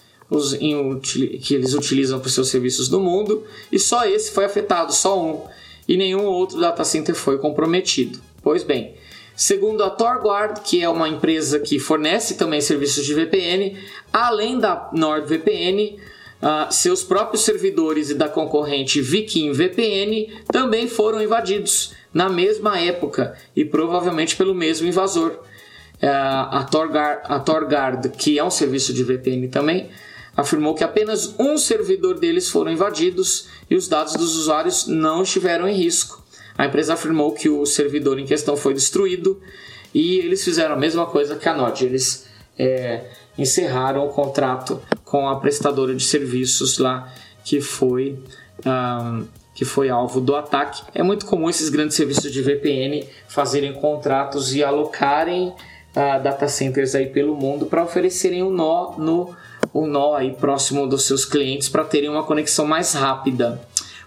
que 1.42 1.56
eles 1.56 1.74
utilizam 1.74 2.20
para 2.20 2.28
os 2.28 2.34
seus 2.34 2.50
serviços 2.50 2.90
no 2.90 3.00
mundo 3.00 3.44
e 3.72 3.80
só 3.80 4.06
esse 4.06 4.32
foi 4.32 4.46
afetado, 4.46 4.94
só 4.94 5.20
um, 5.20 5.42
e 5.88 5.98
nenhum 5.98 6.26
outro 6.26 6.60
data 6.60 6.84
center 6.84 7.16
foi 7.16 7.38
comprometido. 7.38 8.20
Pois 8.42 8.64
bem, 8.64 8.96
Segundo 9.40 9.86
a 9.86 9.90
Torguard, 9.90 10.60
que 10.66 10.84
é 10.84 10.90
uma 10.90 11.08
empresa 11.08 11.62
que 11.62 11.80
fornece 11.80 12.36
também 12.36 12.60
serviços 12.60 13.06
de 13.06 13.14
VPN, 13.14 13.78
além 14.12 14.60
da 14.60 14.90
NordVPN, 14.92 15.98
uh, 16.42 16.70
seus 16.70 17.04
próprios 17.04 17.46
servidores 17.46 18.10
e 18.10 18.16
da 18.16 18.28
concorrente 18.28 19.00
Viking 19.00 19.54
VPN 19.54 20.30
também 20.52 20.90
foram 20.90 21.22
invadidos 21.22 21.94
na 22.14 22.28
mesma 22.28 22.82
época 22.82 23.34
e 23.56 23.64
provavelmente 23.64 24.36
pelo 24.36 24.54
mesmo 24.54 24.86
invasor. 24.86 25.32
Uh, 25.32 26.06
a, 26.06 26.68
a 27.24 27.40
Torguard, 27.40 28.10
que 28.10 28.38
é 28.38 28.44
um 28.44 28.52
serviço 28.52 28.94
de 28.94 29.06
VPN 29.06 29.48
também, 29.48 29.90
afirmou 30.40 30.74
que 30.74 30.86
apenas 30.86 31.36
um 31.38 31.58
servidor 31.58 32.18
deles 32.18 32.50
foram 32.50 32.72
invadidos 32.72 33.48
e 33.70 33.76
os 33.76 33.90
dados 33.90 34.14
dos 34.14 34.38
usuários 34.38 34.88
não 34.88 35.24
estiveram 35.24 35.68
em 35.68 35.76
risco. 35.76 36.24
A 36.58 36.66
empresa 36.66 36.94
afirmou 36.94 37.34
que 37.34 37.50
o 37.50 37.66
servidor 37.66 38.18
em 38.18 38.26
questão 38.26 38.56
foi 38.56 38.74
destruído 38.74 39.42
e 39.94 40.20
eles 40.20 40.44
fizeram 40.44 40.76
a 40.76 40.78
mesma 40.78 41.06
coisa 41.06 41.36
que 41.36 41.50
a 41.50 41.54
Nord. 41.54 41.86
Eles 41.86 42.26
é, 42.58 43.04
encerraram 43.38 44.06
o 44.06 44.10
contrato 44.10 44.82
com 45.04 45.28
a 45.28 45.40
prestadora 45.40 45.94
de 45.94 46.04
serviços 46.04 46.78
lá 46.78 47.12
que 47.44 47.60
foi 47.60 48.18
um, 48.66 49.26
que 49.54 49.66
foi 49.66 49.90
alvo 49.90 50.22
do 50.22 50.38
ataque. 50.38 50.84
É 50.94 51.04
muito 51.04 51.26
comum 51.26 51.50
esses 51.50 51.68
grandes 51.68 51.98
serviços 51.98 52.32
de 52.32 52.42
VPN 52.42 53.06
fazerem 53.28 53.74
contratos 53.74 54.56
e 54.56 54.64
alocarem 54.64 55.50
uh, 55.50 56.24
data 56.24 56.48
centers 56.48 56.96
aí 56.96 57.08
pelo 57.08 57.36
mundo 57.36 57.66
para 57.66 57.84
oferecerem 57.84 58.42
um 58.42 58.52
nó 58.52 58.94
no 58.98 59.36
um 59.74 59.86
nó 59.86 60.16
aí 60.16 60.34
próximo 60.34 60.88
dos 60.88 61.06
seus 61.06 61.26
clientes 61.26 61.70
para 61.70 61.84
terem 61.84 62.10
uma 62.10 62.24
conexão 62.24 62.66
mais 62.66 62.94
rápida. 62.94 63.62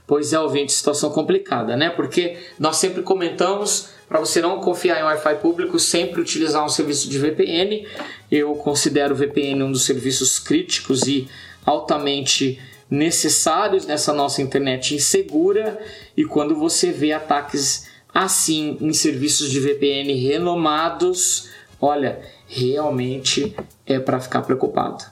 Pois 0.06 0.32
é, 0.32 0.38
ouvinte, 0.38 0.72
situação 0.72 1.10
complicada, 1.10 1.76
né? 1.76 1.88
Porque 1.90 2.36
nós 2.58 2.76
sempre 2.76 3.02
comentamos 3.02 3.88
para 4.08 4.20
você 4.20 4.42
não 4.42 4.60
confiar 4.60 5.00
em 5.00 5.04
Wi-Fi 5.04 5.36
público, 5.36 5.78
sempre 5.78 6.20
utilizar 6.20 6.64
um 6.64 6.68
serviço 6.68 7.08
de 7.08 7.18
VPN. 7.18 7.86
Eu 8.30 8.54
considero 8.56 9.14
o 9.14 9.16
VPN 9.16 9.62
um 9.62 9.72
dos 9.72 9.84
serviços 9.84 10.38
críticos 10.38 11.06
e 11.06 11.28
altamente 11.64 12.60
necessários 12.90 13.86
nessa 13.86 14.12
nossa 14.12 14.42
internet 14.42 14.94
insegura 14.94 15.80
e 16.14 16.26
quando 16.26 16.54
você 16.54 16.92
vê 16.92 17.12
ataques 17.12 17.88
assim 18.12 18.76
em 18.82 18.92
serviços 18.92 19.50
de 19.50 19.58
VPN 19.58 20.12
renomados, 20.12 21.48
olha, 21.80 22.20
realmente 22.46 23.56
é 23.86 23.98
para 23.98 24.20
ficar 24.20 24.42
preocupado. 24.42 25.11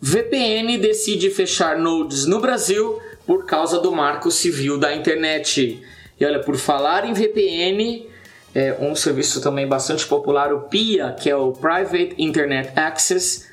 VPN 0.00 0.76
decide 0.78 1.30
fechar 1.30 1.78
nodes 1.78 2.26
no 2.26 2.38
Brasil 2.38 3.00
por 3.26 3.46
causa 3.46 3.80
do 3.80 3.90
Marco 3.90 4.30
Civil 4.30 4.78
da 4.78 4.94
Internet. 4.94 5.82
E 6.20 6.24
olha, 6.24 6.40
por 6.40 6.56
falar 6.56 7.04
em 7.04 7.14
VPN, 7.14 8.06
é 8.54 8.76
um 8.80 8.94
serviço 8.94 9.40
também 9.40 9.66
bastante 9.66 10.06
popular, 10.06 10.52
o 10.52 10.62
PIA, 10.62 11.12
que 11.12 11.30
é 11.30 11.36
o 11.36 11.52
Private 11.52 12.14
Internet 12.18 12.72
Access, 12.76 13.46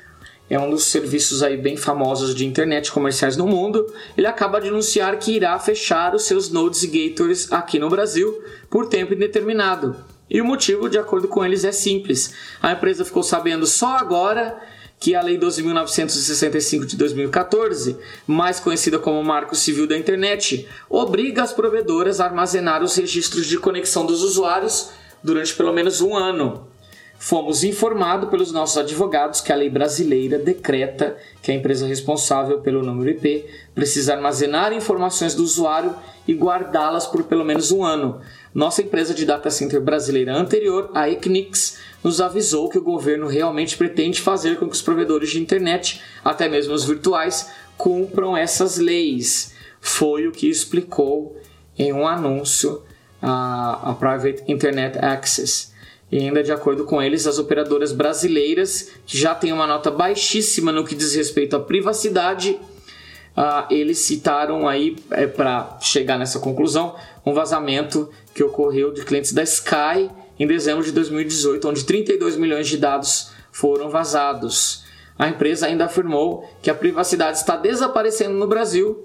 é 0.48 0.58
um 0.58 0.70
dos 0.70 0.84
serviços 0.84 1.42
aí 1.42 1.56
bem 1.56 1.76
famosos 1.76 2.34
de 2.34 2.46
internet 2.46 2.92
comerciais 2.92 3.36
no 3.36 3.46
mundo, 3.46 3.86
ele 4.16 4.26
acaba 4.26 4.60
de 4.60 4.68
anunciar 4.68 5.18
que 5.18 5.32
irá 5.32 5.58
fechar 5.58 6.14
os 6.14 6.24
seus 6.24 6.50
nodes 6.50 6.82
e 6.82 6.86
gateways 6.86 7.50
aqui 7.50 7.78
no 7.78 7.88
Brasil 7.88 8.42
por 8.68 8.86
tempo 8.88 9.14
indeterminado. 9.14 9.96
E 10.28 10.40
o 10.40 10.44
motivo, 10.44 10.88
de 10.88 10.98
acordo 10.98 11.28
com 11.28 11.44
eles, 11.44 11.64
é 11.64 11.72
simples. 11.72 12.34
A 12.62 12.72
empresa 12.72 13.04
ficou 13.04 13.22
sabendo 13.22 13.66
só 13.66 13.96
agora 13.96 14.58
que 15.04 15.14
a 15.14 15.20
Lei 15.20 15.36
12.965 15.36 16.86
de 16.86 16.96
2014, 16.96 17.98
mais 18.26 18.58
conhecida 18.58 18.98
como 18.98 19.22
Marco 19.22 19.54
Civil 19.54 19.86
da 19.86 19.98
Internet, 19.98 20.66
obriga 20.88 21.42
as 21.42 21.52
provedoras 21.52 22.20
a 22.20 22.24
armazenar 22.24 22.82
os 22.82 22.96
registros 22.96 23.44
de 23.44 23.58
conexão 23.58 24.06
dos 24.06 24.22
usuários 24.22 24.92
durante 25.22 25.52
pelo 25.52 25.74
menos 25.74 26.00
um 26.00 26.16
ano. 26.16 26.66
Fomos 27.18 27.64
informados 27.64 28.28
pelos 28.28 28.52
nossos 28.52 28.76
advogados 28.76 29.40
que 29.40 29.52
a 29.52 29.56
lei 29.56 29.70
brasileira 29.70 30.38
decreta 30.38 31.16
que 31.40 31.50
a 31.50 31.54
empresa 31.54 31.86
responsável 31.86 32.60
pelo 32.60 32.82
número 32.82 33.10
IP 33.10 33.46
precisa 33.74 34.14
armazenar 34.14 34.72
informações 34.72 35.34
do 35.34 35.42
usuário 35.42 35.94
e 36.26 36.34
guardá-las 36.34 37.06
por 37.06 37.24
pelo 37.24 37.44
menos 37.44 37.70
um 37.70 37.84
ano. 37.84 38.20
Nossa 38.54 38.82
empresa 38.82 39.14
de 39.14 39.24
data 39.24 39.50
center 39.50 39.80
brasileira 39.80 40.36
anterior, 40.36 40.90
a 40.94 41.08
Equinix, 41.08 41.78
nos 42.02 42.20
avisou 42.20 42.68
que 42.68 42.78
o 42.78 42.82
governo 42.82 43.26
realmente 43.26 43.76
pretende 43.76 44.20
fazer 44.20 44.58
com 44.58 44.66
que 44.66 44.74
os 44.74 44.82
provedores 44.82 45.30
de 45.30 45.40
internet, 45.40 46.02
até 46.24 46.48
mesmo 46.48 46.74
os 46.74 46.84
virtuais, 46.84 47.50
cumpram 47.76 48.36
essas 48.36 48.78
leis. 48.78 49.54
Foi 49.80 50.26
o 50.26 50.32
que 50.32 50.48
explicou 50.48 51.36
em 51.78 51.92
um 51.92 52.06
anúncio 52.06 52.82
a, 53.20 53.90
a 53.90 53.94
Private 53.94 54.44
Internet 54.46 54.98
Access. 54.98 55.73
E 56.14 56.18
ainda 56.20 56.44
de 56.44 56.52
acordo 56.52 56.84
com 56.84 57.02
eles, 57.02 57.26
as 57.26 57.40
operadoras 57.40 57.90
brasileiras, 57.90 58.88
que 59.04 59.18
já 59.18 59.34
têm 59.34 59.52
uma 59.52 59.66
nota 59.66 59.90
baixíssima 59.90 60.70
no 60.70 60.84
que 60.84 60.94
diz 60.94 61.12
respeito 61.12 61.56
à 61.56 61.58
privacidade, 61.58 62.50
uh, 63.36 63.66
eles 63.68 63.98
citaram 63.98 64.68
aí, 64.68 64.94
é, 65.10 65.26
para 65.26 65.76
chegar 65.80 66.16
nessa 66.16 66.38
conclusão, 66.38 66.94
um 67.26 67.34
vazamento 67.34 68.08
que 68.32 68.44
ocorreu 68.44 68.92
de 68.92 69.04
clientes 69.04 69.32
da 69.32 69.42
Sky 69.42 70.08
em 70.38 70.46
dezembro 70.46 70.84
de 70.84 70.92
2018, 70.92 71.68
onde 71.68 71.84
32 71.84 72.36
milhões 72.36 72.68
de 72.68 72.76
dados 72.76 73.32
foram 73.50 73.90
vazados. 73.90 74.84
A 75.18 75.26
empresa 75.26 75.66
ainda 75.66 75.86
afirmou 75.86 76.48
que 76.62 76.70
a 76.70 76.76
privacidade 76.76 77.38
está 77.38 77.56
desaparecendo 77.56 78.34
no 78.34 78.46
Brasil 78.46 79.04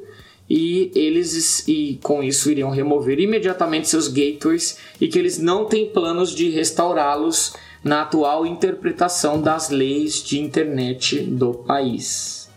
e 0.50 0.92
eles 0.96 1.68
e 1.68 2.00
com 2.02 2.24
isso 2.24 2.50
iriam 2.50 2.72
remover 2.72 3.20
imediatamente 3.20 3.88
seus 3.88 4.08
gateways 4.08 4.78
e 5.00 5.08
que 5.08 5.20
eles 5.20 5.38
não 5.38 5.66
têm 5.66 5.90
planos 5.90 6.34
de 6.34 6.50
restaurá-los 6.50 7.54
na 7.84 8.02
atual 8.02 8.46
interpretação 8.46 9.42
das 9.42 9.70
leis 9.70 10.24
de 10.24 10.40
internet 10.40 11.22
do 11.22 11.54
país. 11.54 12.50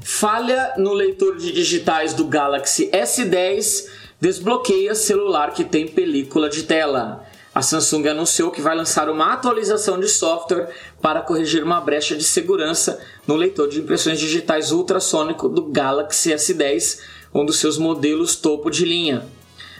Falha 0.00 0.74
no 0.76 0.92
leitor 0.92 1.36
de 1.36 1.52
digitais 1.52 2.14
do 2.14 2.26
Galaxy 2.26 2.88
S10 2.90 3.86
desbloqueia 4.20 4.94
celular 4.94 5.52
que 5.52 5.64
tem 5.64 5.86
película 5.86 6.48
de 6.48 6.62
tela. 6.62 7.24
A 7.58 7.62
Samsung 7.62 8.06
anunciou 8.06 8.52
que 8.52 8.62
vai 8.62 8.76
lançar 8.76 9.10
uma 9.10 9.32
atualização 9.32 9.98
de 9.98 10.06
software 10.06 10.68
para 11.02 11.22
corrigir 11.22 11.64
uma 11.64 11.80
brecha 11.80 12.14
de 12.14 12.22
segurança 12.22 13.00
no 13.26 13.34
leitor 13.34 13.68
de 13.68 13.80
impressões 13.80 14.20
digitais 14.20 14.70
ultrassônico 14.70 15.48
do 15.48 15.64
Galaxy 15.64 16.30
S10, 16.30 17.00
um 17.34 17.44
dos 17.44 17.56
seus 17.58 17.76
modelos 17.76 18.36
topo 18.36 18.70
de 18.70 18.84
linha. 18.84 19.26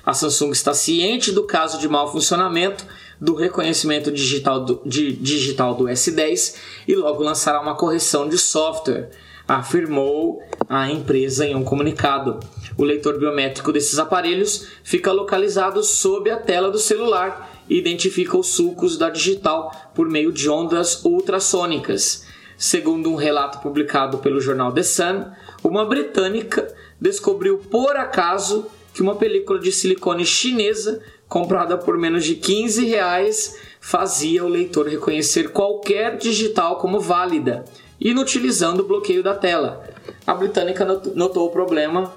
A 0.05 0.13
Samsung 0.13 0.51
está 0.51 0.75
ciente 0.75 1.31
do 1.31 1.45
caso 1.45 1.79
de 1.79 1.87
mau 1.87 2.11
funcionamento 2.11 2.85
do 3.21 3.37
reconhecimento 3.37 4.11
digital 4.11 4.65
do, 4.65 4.83
de, 4.85 5.13
digital 5.13 5.73
do 5.77 5.85
S10 5.85 6.57
e 6.89 6.97
logo 6.97 7.23
lançará 7.23 7.61
uma 7.61 7.77
correção 7.77 8.29
de 8.29 8.39
software, 8.39 9.09
afirmou 9.47 10.43
a 10.69 10.91
empresa 10.91 11.47
em 11.47 11.55
um 11.55 11.63
comunicado. 11.63 12.41
O 12.77 12.83
leitor 12.83 13.21
biométrico 13.21 13.71
desses 13.71 14.01
aparelhos 14.01 14.67
fica 14.83 15.13
localizado 15.13 15.81
sob 15.85 16.29
a 16.29 16.37
tela 16.37 16.73
do 16.73 16.79
celular 16.79 17.58
identifica 17.69 18.37
os 18.37 18.49
sulcos 18.49 18.97
da 18.97 19.11
digital 19.11 19.91
por 19.95 20.09
meio 20.09 20.33
de 20.33 20.49
ondas 20.49 21.05
ultrassônicas. 21.05 22.27
Segundo 22.57 23.11
um 23.11 23.15
relato 23.15 23.59
publicado 23.61 24.19
pelo 24.19 24.41
jornal 24.41 24.73
The 24.73 24.83
Sun, 24.83 25.25
uma 25.63 25.85
britânica 25.85 26.75
descobriu 27.01 27.59
por 27.59 27.97
acaso 27.97 28.67
que 28.93 29.03
uma 29.03 29.15
película 29.15 29.61
de 29.61 29.71
silicone 29.71 30.25
chinesa 30.25 31.01
comprada 31.29 31.77
por 31.77 31.97
menos 31.97 32.25
de 32.25 32.35
15 32.35 32.87
reais 32.87 33.57
fazia 33.81 34.45
o 34.45 34.49
leitor 34.49 34.89
reconhecer 34.89 35.51
qualquer 35.51 36.17
digital 36.17 36.77
como 36.79 36.99
válida, 36.99 37.65
inutilizando 38.01 38.83
o 38.83 38.87
bloqueio 38.87 39.23
da 39.23 39.35
tela. 39.35 39.85
A 40.27 40.35
britânica 40.35 40.85
notou 41.15 41.47
o 41.47 41.51
problema 41.51 42.13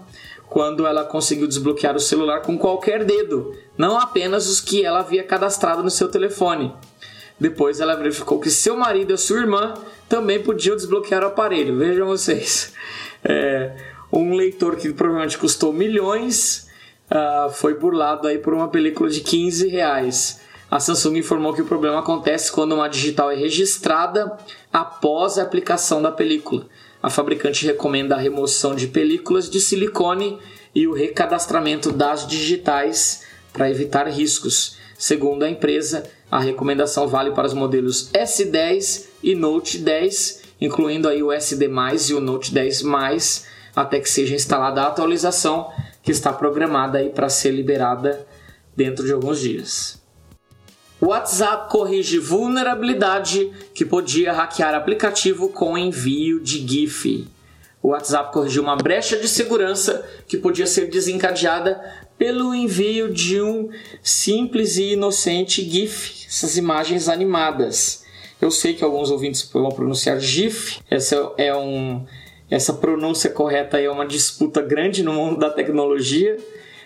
quando 0.52 0.86
ela 0.86 1.06
conseguiu 1.06 1.48
desbloquear 1.48 1.96
o 1.96 2.00
celular 2.00 2.42
com 2.42 2.58
qualquer 2.58 3.06
dedo, 3.06 3.56
não 3.78 3.98
apenas 3.98 4.50
os 4.50 4.60
que 4.60 4.84
ela 4.84 5.00
havia 5.00 5.24
cadastrado 5.24 5.82
no 5.82 5.90
seu 5.90 6.10
telefone. 6.10 6.76
Depois 7.40 7.80
ela 7.80 7.96
verificou 7.96 8.38
que 8.38 8.50
seu 8.50 8.76
marido 8.76 9.14
e 9.14 9.18
sua 9.18 9.40
irmã 9.40 9.74
também 10.10 10.44
podiam 10.44 10.76
desbloquear 10.76 11.24
o 11.24 11.28
aparelho. 11.28 11.78
Vejam 11.78 12.06
vocês. 12.06 12.74
É, 13.24 13.78
um 14.12 14.36
leitor 14.36 14.76
que 14.76 14.92
provavelmente 14.92 15.38
custou 15.38 15.72
milhões 15.72 16.68
uh, 17.10 17.50
foi 17.50 17.76
burlado 17.76 18.28
aí 18.28 18.38
por 18.38 18.54
uma 18.54 18.68
película 18.68 19.10
de 19.10 19.22
15 19.22 19.70
reais. 19.70 20.42
A 20.70 20.82
Samsung 20.82 21.18
informou 21.20 21.54
que 21.54 21.62
o 21.62 21.66
problema 21.66 22.00
acontece 22.00 22.52
quando 22.52 22.74
uma 22.74 22.90
digital 22.90 23.32
é 23.32 23.36
registrada 23.36 24.38
após 24.72 25.38
a 25.38 25.44
aplicação 25.44 26.02
da 26.02 26.12
película 26.12 26.66
a 27.02 27.10
fabricante 27.10 27.66
recomenda 27.66 28.16
a 28.16 28.20
remoção 28.20 28.76
de 28.76 28.88
películas 28.88 29.50
de 29.50 29.60
silicone 29.60 30.38
e 30.74 30.88
o 30.88 30.94
recadastramento 30.94 31.92
das 31.92 32.28
digitais 32.28 33.24
para 33.52 33.70
evitar 33.70 34.08
riscos. 34.08 34.78
Segundo 34.98 35.44
a 35.44 35.50
empresa, 35.50 36.04
a 36.30 36.40
recomendação 36.40 37.08
vale 37.08 37.32
para 37.32 37.48
os 37.48 37.54
modelos 37.54 38.10
S10 38.12 39.06
e 39.24 39.36
Note 39.36 39.80
10, 39.80 40.44
incluindo 40.62 41.10
aí 41.10 41.22
o 41.24 41.32
SD+, 41.32 41.70
e 42.10 42.14
o 42.14 42.22
Note 42.22 42.54
10+, 42.54 43.46
até 43.76 44.00
que 44.00 44.10
seja 44.10 44.36
instalada 44.36 44.82
a 44.82 44.88
atualização 44.88 45.72
que 46.04 46.12
está 46.12 46.32
programada 46.32 47.00
aí 47.00 47.10
para 47.10 47.30
ser 47.30 47.52
liberada 47.52 48.26
dentro 48.76 49.06
de 49.06 49.12
alguns 49.12 49.40
dias. 49.40 50.01
O 51.02 51.08
WhatsApp 51.08 51.68
corrige 51.72 52.20
vulnerabilidade 52.20 53.52
que 53.74 53.84
podia 53.84 54.32
hackear 54.32 54.76
aplicativo 54.76 55.50
com 55.50 55.76
envio 55.76 56.40
de 56.40 56.60
GIF. 56.60 57.28
O 57.82 57.88
WhatsApp 57.88 58.32
corrigiu 58.32 58.62
uma 58.62 58.76
brecha 58.76 59.18
de 59.18 59.28
segurança 59.28 60.08
que 60.28 60.38
podia 60.38 60.68
ser 60.68 60.92
desencadeada 60.92 61.82
pelo 62.20 62.54
envio 62.54 63.12
de 63.12 63.42
um 63.42 63.72
simples 64.04 64.78
e 64.78 64.94
inocente 64.94 65.68
GIF, 65.68 66.28
essas 66.28 66.56
imagens 66.56 67.10
animadas. 67.10 68.06
Eu 68.40 68.52
sei 68.52 68.76
que 68.76 68.84
alguns 68.84 69.10
ouvintes 69.10 69.50
vão 69.52 69.72
pronunciar 69.72 70.20
GIF, 70.20 70.82
essa 70.88 71.34
é 71.36 71.56
um 71.56 72.06
essa 72.48 72.74
pronúncia 72.74 73.30
correta 73.30 73.80
é 73.80 73.90
uma 73.90 74.06
disputa 74.06 74.62
grande 74.62 75.02
no 75.02 75.14
mundo 75.14 75.40
da 75.40 75.50
tecnologia. 75.50 76.38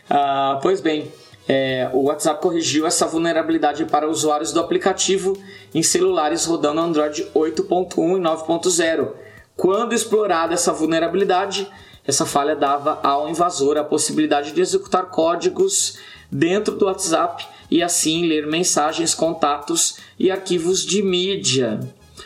Ah, 0.10 0.60
pois 0.62 0.80
bem, 0.80 1.12
é, 1.48 1.90
o 1.94 2.04
WhatsApp 2.04 2.42
corrigiu 2.42 2.88
essa 2.88 3.06
vulnerabilidade 3.06 3.86
para 3.86 4.10
usuários 4.10 4.52
do 4.52 4.60
aplicativo 4.60 5.38
em 5.74 5.84
celulares 5.84 6.46
rodando 6.46 6.82
Android 6.82 7.28
8.1 7.36 8.18
e 8.18 8.22
9.0. 8.22 9.12
Quando 9.56 9.94
explorada 9.94 10.54
essa 10.54 10.74
vulnerabilidade, 10.74 11.68
essa 12.06 12.26
falha 12.26 12.56
dava 12.56 13.00
ao 13.04 13.30
invasor 13.30 13.78
a 13.78 13.84
possibilidade 13.84 14.52
de 14.54 14.62
executar 14.62 15.06
códigos 15.06 16.00
dentro 16.32 16.76
do 16.76 16.86
WhatsApp 16.86 17.46
e 17.70 17.82
assim 17.82 18.28
ler 18.28 18.48
mensagens, 18.48 19.14
contatos 19.14 19.98
e 20.20 20.32
arquivos 20.32 20.84
de 20.84 21.02
mídia. 21.02 21.80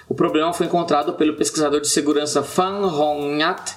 O 0.08 0.16
problema 0.16 0.54
foi 0.54 0.66
encontrado 0.66 1.14
pelo 1.14 1.36
pesquisador 1.36 1.82
de 1.82 1.88
segurança 1.88 2.42
Fan 2.42 2.86
Hong 2.86 3.36
Nhat, 3.36 3.74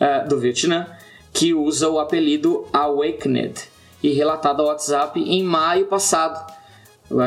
uh, 0.00 0.28
do 0.28 0.38
Vietnã, 0.38 0.86
que 1.32 1.52
usa 1.52 1.88
o 1.88 1.98
apelido 1.98 2.66
Awakened 2.72 3.77
e 4.02 4.12
relatado 4.12 4.62
ao 4.62 4.68
WhatsApp 4.68 5.20
em 5.20 5.42
maio 5.42 5.86
passado. 5.86 6.52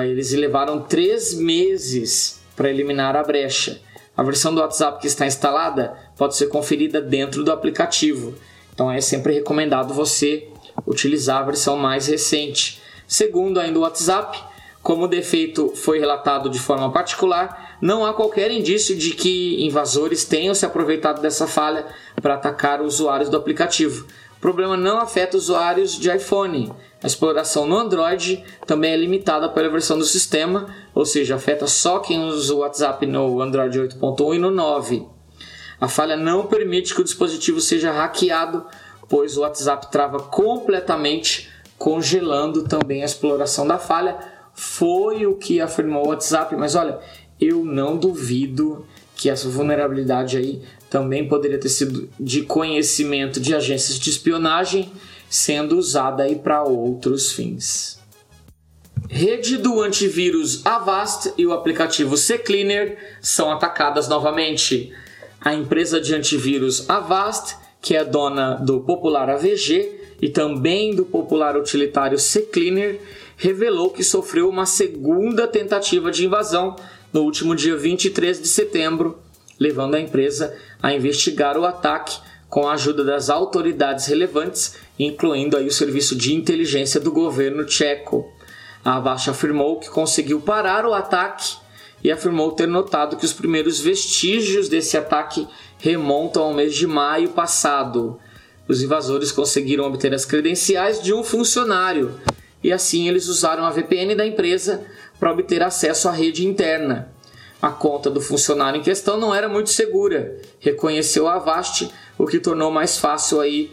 Eles 0.03 0.31
levaram 0.33 0.81
três 0.81 1.33
meses 1.33 2.41
para 2.55 2.69
eliminar 2.69 3.15
a 3.15 3.23
brecha. 3.23 3.81
A 4.15 4.23
versão 4.23 4.53
do 4.53 4.61
WhatsApp 4.61 4.99
que 4.99 5.07
está 5.07 5.25
instalada 5.25 5.97
pode 6.17 6.35
ser 6.35 6.47
conferida 6.47 7.01
dentro 7.01 7.43
do 7.43 7.51
aplicativo. 7.51 8.35
Então 8.73 8.91
é 8.91 9.01
sempre 9.01 9.33
recomendado 9.33 9.93
você 9.93 10.47
utilizar 10.85 11.41
a 11.41 11.45
versão 11.45 11.77
mais 11.77 12.07
recente. 12.07 12.81
Segundo 13.07 13.59
ainda 13.59 13.79
o 13.79 13.81
WhatsApp, 13.81 14.39
como 14.81 15.05
o 15.05 15.07
defeito 15.07 15.73
foi 15.75 15.99
relatado 15.99 16.49
de 16.49 16.59
forma 16.59 16.91
particular, 16.91 17.77
não 17.81 18.05
há 18.05 18.13
qualquer 18.13 18.51
indício 18.51 18.95
de 18.95 19.11
que 19.11 19.63
invasores 19.65 20.25
tenham 20.25 20.53
se 20.53 20.65
aproveitado 20.65 21.21
dessa 21.21 21.47
falha 21.47 21.85
para 22.21 22.35
atacar 22.35 22.81
usuários 22.81 23.29
do 23.29 23.37
aplicativo. 23.37 24.05
O 24.41 24.49
problema 24.51 24.75
não 24.75 24.97
afeta 24.97 25.37
usuários 25.37 25.99
de 25.99 26.09
iPhone. 26.09 26.73
A 27.03 27.05
exploração 27.05 27.67
no 27.67 27.77
Android 27.77 28.43
também 28.65 28.91
é 28.91 28.97
limitada 28.97 29.47
pela 29.47 29.69
versão 29.69 29.99
do 29.99 30.03
sistema, 30.03 30.65
ou 30.95 31.05
seja, 31.05 31.35
afeta 31.35 31.67
só 31.67 31.99
quem 31.99 32.23
usa 32.23 32.55
o 32.55 32.57
WhatsApp 32.57 33.05
no 33.05 33.39
Android 33.39 33.79
8.1 33.79 34.35
e 34.35 34.39
no 34.39 34.49
9. 34.49 35.05
A 35.79 35.87
falha 35.87 36.17
não 36.17 36.47
permite 36.47 36.95
que 36.95 37.01
o 37.01 37.03
dispositivo 37.03 37.61
seja 37.61 37.91
hackeado, 37.91 38.65
pois 39.07 39.37
o 39.37 39.41
WhatsApp 39.41 39.91
trava 39.91 40.17
completamente, 40.17 41.47
congelando 41.77 42.63
também 42.63 43.03
a 43.03 43.05
exploração 43.05 43.67
da 43.67 43.77
falha. 43.77 44.17
Foi 44.55 45.23
o 45.27 45.35
que 45.35 45.61
afirmou 45.61 46.07
o 46.07 46.09
WhatsApp, 46.09 46.55
mas 46.55 46.73
olha, 46.73 46.97
eu 47.39 47.63
não 47.63 47.95
duvido 47.95 48.87
que 49.15 49.29
essa 49.29 49.47
vulnerabilidade 49.47 50.35
aí 50.35 50.63
também 50.91 51.25
poderia 51.25 51.57
ter 51.57 51.69
sido 51.69 52.09
de 52.19 52.41
conhecimento 52.41 53.39
de 53.39 53.55
agências 53.55 53.97
de 53.97 54.09
espionagem, 54.09 54.91
sendo 55.29 55.77
usada 55.77 56.23
aí 56.23 56.35
para 56.35 56.63
outros 56.63 57.31
fins. 57.31 57.97
Rede 59.07 59.57
do 59.57 59.79
antivírus 59.79 60.65
Avast 60.65 61.33
e 61.37 61.47
o 61.47 61.53
aplicativo 61.53 62.17
CCleaner 62.17 62.97
são 63.21 63.49
atacadas 63.49 64.09
novamente. 64.09 64.91
A 65.39 65.53
empresa 65.53 65.99
de 65.99 66.13
antivírus 66.13 66.89
Avast, 66.89 67.55
que 67.81 67.95
é 67.95 68.03
dona 68.03 68.55
do 68.55 68.81
popular 68.81 69.29
AVG 69.29 70.17
e 70.21 70.27
também 70.27 70.93
do 70.93 71.05
popular 71.05 71.55
utilitário 71.55 72.19
CCleaner, 72.19 72.99
revelou 73.37 73.91
que 73.91 74.03
sofreu 74.03 74.49
uma 74.49 74.65
segunda 74.65 75.47
tentativa 75.47 76.11
de 76.11 76.25
invasão 76.25 76.75
no 77.13 77.21
último 77.21 77.55
dia 77.55 77.77
23 77.77 78.41
de 78.41 78.47
setembro 78.49 79.17
levando 79.61 79.93
a 79.93 79.99
empresa 79.99 80.57
a 80.81 80.91
investigar 80.91 81.55
o 81.55 81.65
ataque 81.65 82.17
com 82.49 82.67
a 82.67 82.73
ajuda 82.73 83.03
das 83.03 83.29
autoridades 83.29 84.07
relevantes, 84.07 84.75
incluindo 84.97 85.55
aí 85.55 85.67
o 85.67 85.71
serviço 85.71 86.15
de 86.15 86.33
inteligência 86.33 86.99
do 86.99 87.11
governo 87.11 87.63
tcheco. 87.63 88.27
A 88.83 88.95
Avast 88.95 89.29
afirmou 89.29 89.79
que 89.79 89.87
conseguiu 89.87 90.41
parar 90.41 90.83
o 90.83 90.95
ataque 90.95 91.57
e 92.03 92.11
afirmou 92.11 92.53
ter 92.53 92.67
notado 92.67 93.15
que 93.17 93.23
os 93.23 93.33
primeiros 93.33 93.79
vestígios 93.79 94.67
desse 94.67 94.97
ataque 94.97 95.47
remontam 95.77 96.41
ao 96.41 96.53
mês 96.55 96.73
de 96.73 96.87
maio 96.87 97.29
passado. 97.29 98.19
Os 98.67 98.81
invasores 98.81 99.31
conseguiram 99.31 99.85
obter 99.85 100.11
as 100.11 100.25
credenciais 100.25 101.03
de 101.03 101.13
um 101.13 101.23
funcionário 101.23 102.19
e 102.63 102.71
assim 102.71 103.07
eles 103.07 103.27
usaram 103.27 103.63
a 103.63 103.69
VPN 103.69 104.15
da 104.15 104.25
empresa 104.25 104.83
para 105.19 105.31
obter 105.31 105.61
acesso 105.61 106.09
à 106.09 106.11
rede 106.11 106.47
interna. 106.47 107.13
A 107.61 107.69
conta 107.69 108.09
do 108.09 108.19
funcionário 108.19 108.79
em 108.79 108.83
questão 108.83 109.17
não 109.17 109.35
era 109.35 109.47
muito 109.47 109.69
segura, 109.69 110.39
reconheceu 110.59 111.27
a 111.27 111.35
Avast, 111.35 111.91
o 112.17 112.25
que 112.25 112.39
tornou 112.39 112.71
mais 112.71 112.97
fácil 112.97 113.39
aí 113.39 113.71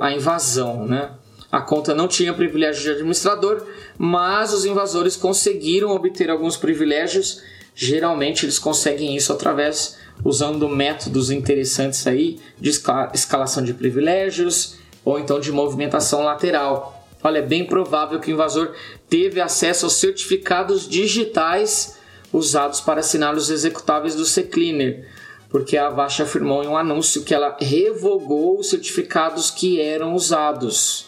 a 0.00 0.12
invasão, 0.12 0.84
né? 0.86 1.12
A 1.50 1.62
conta 1.62 1.94
não 1.94 2.06
tinha 2.06 2.34
privilégio 2.34 2.82
de 2.82 2.90
administrador, 2.90 3.64
mas 3.96 4.52
os 4.52 4.66
invasores 4.66 5.16
conseguiram 5.16 5.90
obter 5.90 6.28
alguns 6.28 6.58
privilégios. 6.58 7.42
Geralmente 7.74 8.44
eles 8.44 8.58
conseguem 8.58 9.16
isso 9.16 9.32
através 9.32 9.96
usando 10.22 10.68
métodos 10.68 11.30
interessantes 11.30 12.06
aí 12.06 12.38
de 12.60 12.70
escalação 13.14 13.64
de 13.64 13.72
privilégios 13.72 14.76
ou 15.02 15.18
então 15.18 15.40
de 15.40 15.50
movimentação 15.50 16.22
lateral. 16.22 17.06
Olha, 17.22 17.38
é 17.38 17.42
bem 17.42 17.64
provável 17.64 18.20
que 18.20 18.30
o 18.30 18.34
invasor 18.34 18.74
teve 19.08 19.40
acesso 19.40 19.86
aos 19.86 19.94
certificados 19.94 20.86
digitais 20.86 21.97
usados 22.32 22.80
para 22.80 23.00
assinar 23.00 23.34
os 23.34 23.50
executáveis 23.50 24.14
do 24.14 24.24
CCleaner, 24.24 25.06
porque 25.48 25.76
a 25.76 25.86
Avast 25.86 26.22
afirmou 26.22 26.62
em 26.62 26.68
um 26.68 26.76
anúncio 26.76 27.22
que 27.22 27.34
ela 27.34 27.56
revogou 27.58 28.58
os 28.58 28.68
certificados 28.68 29.50
que 29.50 29.80
eram 29.80 30.14
usados. 30.14 31.06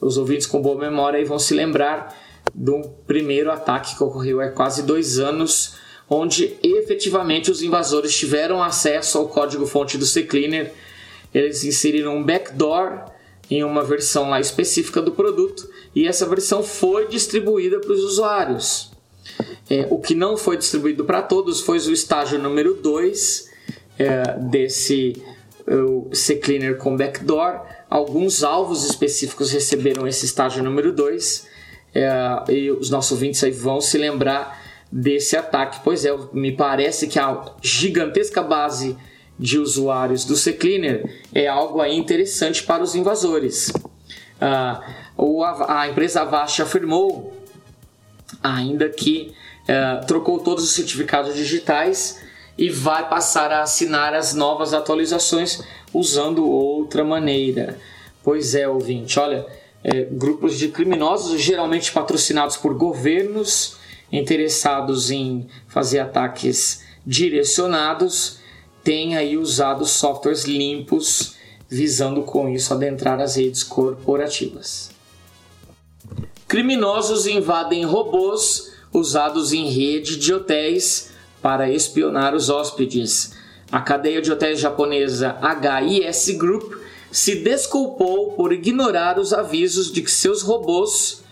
Os 0.00 0.18
ouvintes 0.18 0.46
com 0.46 0.60
boa 0.60 0.78
memória 0.78 1.24
vão 1.24 1.38
se 1.38 1.54
lembrar 1.54 2.14
do 2.54 2.82
primeiro 3.06 3.50
ataque 3.50 3.96
que 3.96 4.04
ocorreu 4.04 4.40
há 4.40 4.48
quase 4.50 4.82
dois 4.82 5.18
anos, 5.18 5.74
onde 6.08 6.56
efetivamente 6.62 7.50
os 7.50 7.62
invasores 7.62 8.16
tiveram 8.16 8.62
acesso 8.62 9.18
ao 9.18 9.28
código-fonte 9.28 9.98
do 9.98 10.06
CCleaner. 10.06 10.72
Eles 11.34 11.64
inseriram 11.64 12.16
um 12.16 12.24
backdoor 12.24 13.06
em 13.50 13.64
uma 13.64 13.82
versão 13.82 14.30
lá 14.30 14.40
específica 14.40 15.00
do 15.00 15.12
produto 15.12 15.68
e 15.94 16.06
essa 16.06 16.26
versão 16.26 16.62
foi 16.62 17.08
distribuída 17.08 17.80
para 17.80 17.92
os 17.92 18.02
usuários. 18.04 18.95
É, 19.68 19.86
o 19.90 19.98
que 19.98 20.14
não 20.14 20.36
foi 20.36 20.56
distribuído 20.56 21.04
para 21.04 21.22
todos 21.22 21.60
foi 21.60 21.78
o 21.78 21.92
estágio 21.92 22.38
número 22.38 22.74
2 22.74 23.50
é, 23.98 24.38
desse 24.38 25.22
CCleaner 26.12 26.76
com 26.76 26.96
backdoor. 26.96 27.60
Alguns 27.90 28.44
alvos 28.44 28.84
específicos 28.84 29.50
receberam 29.50 30.06
esse 30.06 30.24
estágio 30.24 30.62
número 30.62 30.92
2 30.92 31.46
é, 31.94 32.52
e 32.52 32.70
os 32.70 32.90
nossos 32.90 33.12
ouvintes 33.12 33.42
aí 33.42 33.50
vão 33.50 33.80
se 33.80 33.98
lembrar 33.98 34.62
desse 34.90 35.36
ataque. 35.36 35.80
Pois 35.82 36.04
é, 36.04 36.16
me 36.32 36.52
parece 36.52 37.06
que 37.08 37.18
a 37.18 37.54
gigantesca 37.62 38.42
base 38.42 38.96
de 39.38 39.58
usuários 39.58 40.24
do 40.24 40.36
CCleaner 40.36 41.22
é 41.34 41.46
algo 41.46 41.80
aí 41.80 41.96
interessante 41.96 42.62
para 42.62 42.82
os 42.82 42.94
invasores. 42.94 43.72
Ah, 44.40 44.82
a 45.68 45.88
empresa 45.88 46.22
Avast 46.22 46.60
afirmou 46.62 47.34
ainda 48.42 48.88
que 48.88 49.34
é, 49.66 49.96
trocou 50.06 50.38
todos 50.38 50.64
os 50.64 50.72
certificados 50.72 51.34
digitais 51.34 52.22
e 52.56 52.70
vai 52.70 53.08
passar 53.08 53.52
a 53.52 53.62
assinar 53.62 54.14
as 54.14 54.32
novas 54.32 54.72
atualizações 54.72 55.62
usando 55.92 56.48
outra 56.48 57.04
maneira. 57.04 57.78
Pois 58.22 58.54
é, 58.54 58.68
ouvinte, 58.68 59.18
olha, 59.18 59.46
é, 59.84 60.02
grupos 60.10 60.58
de 60.58 60.68
criminosos, 60.68 61.40
geralmente 61.40 61.92
patrocinados 61.92 62.56
por 62.56 62.74
governos 62.74 63.76
interessados 64.10 65.10
em 65.10 65.46
fazer 65.68 65.98
ataques 65.98 66.82
direcionados, 67.06 68.38
têm 68.82 69.16
aí 69.16 69.36
usado 69.36 69.84
softwares 69.84 70.44
limpos, 70.44 71.36
visando 71.68 72.22
com 72.22 72.48
isso 72.48 72.72
adentrar 72.72 73.20
as 73.20 73.36
redes 73.36 73.62
corporativas. 73.62 74.90
Criminosos 76.46 77.26
invadem 77.26 77.84
robôs 77.84 78.75
usados 78.98 79.52
em 79.52 79.68
rede 79.68 80.16
de 80.16 80.32
hotéis 80.32 81.10
para 81.42 81.70
espionar 81.70 82.34
os 82.34 82.48
hóspedes. 82.48 83.34
A 83.70 83.80
cadeia 83.80 84.22
de 84.22 84.32
hotéis 84.32 84.58
japonesa 84.58 85.36
HIS 85.42 86.30
Group 86.36 86.72
se 87.10 87.36
desculpou 87.36 88.32
por 88.32 88.52
ignorar 88.52 89.18
os 89.18 89.32
avisos 89.32 89.92
de 89.92 90.00
que 90.00 90.10
seus 90.10 90.40
robôs 90.42 91.22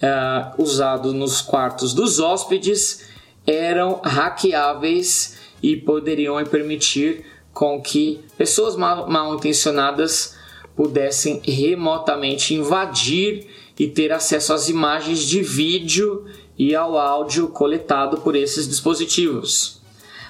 uh, 0.00 0.62
usados 0.62 1.12
nos 1.12 1.42
quartos 1.42 1.92
dos 1.94 2.20
hóspedes 2.20 3.06
eram 3.46 4.00
hackeáveis 4.04 5.36
e 5.62 5.76
poderiam 5.76 6.42
permitir 6.44 7.24
com 7.52 7.82
que 7.82 8.20
pessoas 8.38 8.76
mal, 8.76 9.08
mal 9.08 9.34
intencionadas 9.34 10.36
pudessem 10.76 11.42
remotamente 11.44 12.54
invadir 12.54 13.46
e 13.78 13.88
ter 13.88 14.12
acesso 14.12 14.52
às 14.52 14.68
imagens 14.68 15.20
de 15.20 15.42
vídeo 15.42 16.26
e 16.60 16.74
ao 16.74 16.98
áudio 16.98 17.48
coletado 17.48 18.18
por 18.18 18.36
esses 18.36 18.68
dispositivos. 18.68 19.80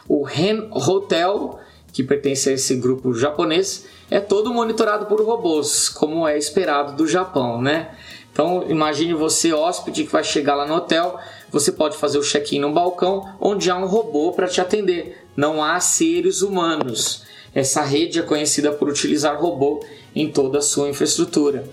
O 0.07 0.23
Ren 0.23 0.69
Hotel, 0.71 1.59
que 1.93 2.05
pertence 2.05 2.49
a 2.49 2.53
esse 2.53 2.77
grupo 2.77 3.13
japonês, 3.13 3.85
é 4.09 4.21
todo 4.21 4.55
monitorado 4.55 5.07
por 5.07 5.21
robôs, 5.21 5.89
como 5.89 6.29
é 6.29 6.39
esperado 6.39 6.93
do 6.93 7.05
Japão, 7.05 7.61
né? 7.61 7.91
Então 8.33 8.65
imagine 8.69 9.13
você 9.13 9.53
hóspede 9.53 10.05
que 10.05 10.13
vai 10.13 10.23
chegar 10.23 10.55
lá 10.55 10.65
no 10.65 10.77
hotel, 10.77 11.19
você 11.51 11.73
pode 11.73 11.97
fazer 11.97 12.19
o 12.19 12.23
check-in 12.23 12.61
no 12.61 12.73
balcão 12.73 13.29
onde 13.41 13.69
há 13.69 13.77
um 13.77 13.87
robô 13.87 14.31
para 14.31 14.47
te 14.47 14.61
atender. 14.61 15.27
Não 15.37 15.61
há 15.61 15.81
seres 15.81 16.43
humanos. 16.43 17.25
Essa 17.53 17.83
rede 17.83 18.21
é 18.21 18.23
conhecida 18.23 18.71
por 18.71 18.89
utilizar 18.89 19.37
robô 19.37 19.85
em 20.15 20.31
toda 20.31 20.59
a 20.59 20.63
sua 20.63 20.89
infraestrutura. 20.89 21.65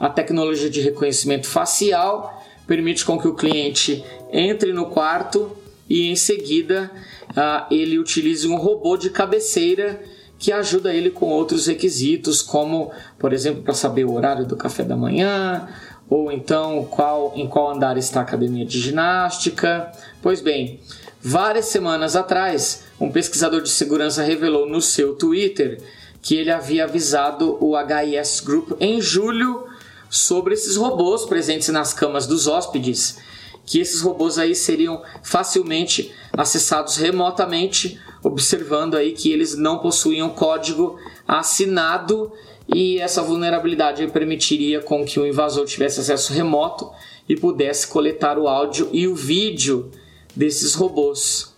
A 0.00 0.08
tecnologia 0.08 0.68
de 0.68 0.80
reconhecimento 0.80 1.46
facial 1.46 2.39
permite 2.70 3.04
com 3.04 3.18
que 3.18 3.26
o 3.26 3.34
cliente 3.34 4.04
entre 4.32 4.72
no 4.72 4.86
quarto 4.86 5.56
e 5.88 6.06
em 6.06 6.14
seguida 6.14 6.88
uh, 7.30 7.66
ele 7.68 7.98
utilize 7.98 8.46
um 8.46 8.54
robô 8.54 8.96
de 8.96 9.10
cabeceira 9.10 10.00
que 10.38 10.52
ajuda 10.52 10.94
ele 10.94 11.10
com 11.10 11.30
outros 11.30 11.66
requisitos, 11.66 12.40
como, 12.42 12.92
por 13.18 13.32
exemplo, 13.32 13.64
para 13.64 13.74
saber 13.74 14.04
o 14.04 14.12
horário 14.12 14.46
do 14.46 14.56
café 14.56 14.84
da 14.84 14.96
manhã, 14.96 15.68
ou 16.08 16.30
então 16.30 16.84
qual, 16.88 17.32
em 17.34 17.48
qual 17.48 17.72
andar 17.72 17.98
está 17.98 18.20
a 18.20 18.22
academia 18.22 18.64
de 18.64 18.78
ginástica. 18.78 19.90
Pois 20.22 20.40
bem, 20.40 20.78
várias 21.20 21.64
semanas 21.64 22.14
atrás, 22.14 22.84
um 23.00 23.10
pesquisador 23.10 23.62
de 23.62 23.68
segurança 23.68 24.22
revelou 24.22 24.68
no 24.68 24.80
seu 24.80 25.16
Twitter 25.16 25.82
que 26.22 26.36
ele 26.36 26.52
havia 26.52 26.84
avisado 26.84 27.58
o 27.60 27.74
HIS 27.76 28.38
Group 28.38 28.80
em 28.80 29.00
julho 29.00 29.69
sobre 30.10 30.54
esses 30.54 30.76
robôs 30.76 31.24
presentes 31.24 31.68
nas 31.68 31.94
camas 31.94 32.26
dos 32.26 32.48
hóspedes, 32.48 33.18
que 33.64 33.78
esses 33.78 34.00
robôs 34.00 34.36
aí 34.36 34.54
seriam 34.54 35.00
facilmente 35.22 36.12
acessados 36.32 36.96
remotamente, 36.96 38.00
observando 38.22 38.96
aí 38.96 39.12
que 39.12 39.32
eles 39.32 39.56
não 39.56 39.78
possuíam 39.78 40.30
código 40.30 40.98
assinado 41.26 42.32
e 42.68 42.98
essa 42.98 43.22
vulnerabilidade 43.22 44.06
permitiria 44.08 44.80
com 44.80 45.04
que 45.04 45.20
o 45.20 45.26
invasor 45.26 45.64
tivesse 45.66 46.00
acesso 46.00 46.32
remoto 46.32 46.90
e 47.28 47.36
pudesse 47.36 47.86
coletar 47.86 48.36
o 48.38 48.48
áudio 48.48 48.88
e 48.92 49.06
o 49.06 49.14
vídeo 49.14 49.90
desses 50.34 50.74
robôs. 50.74 51.54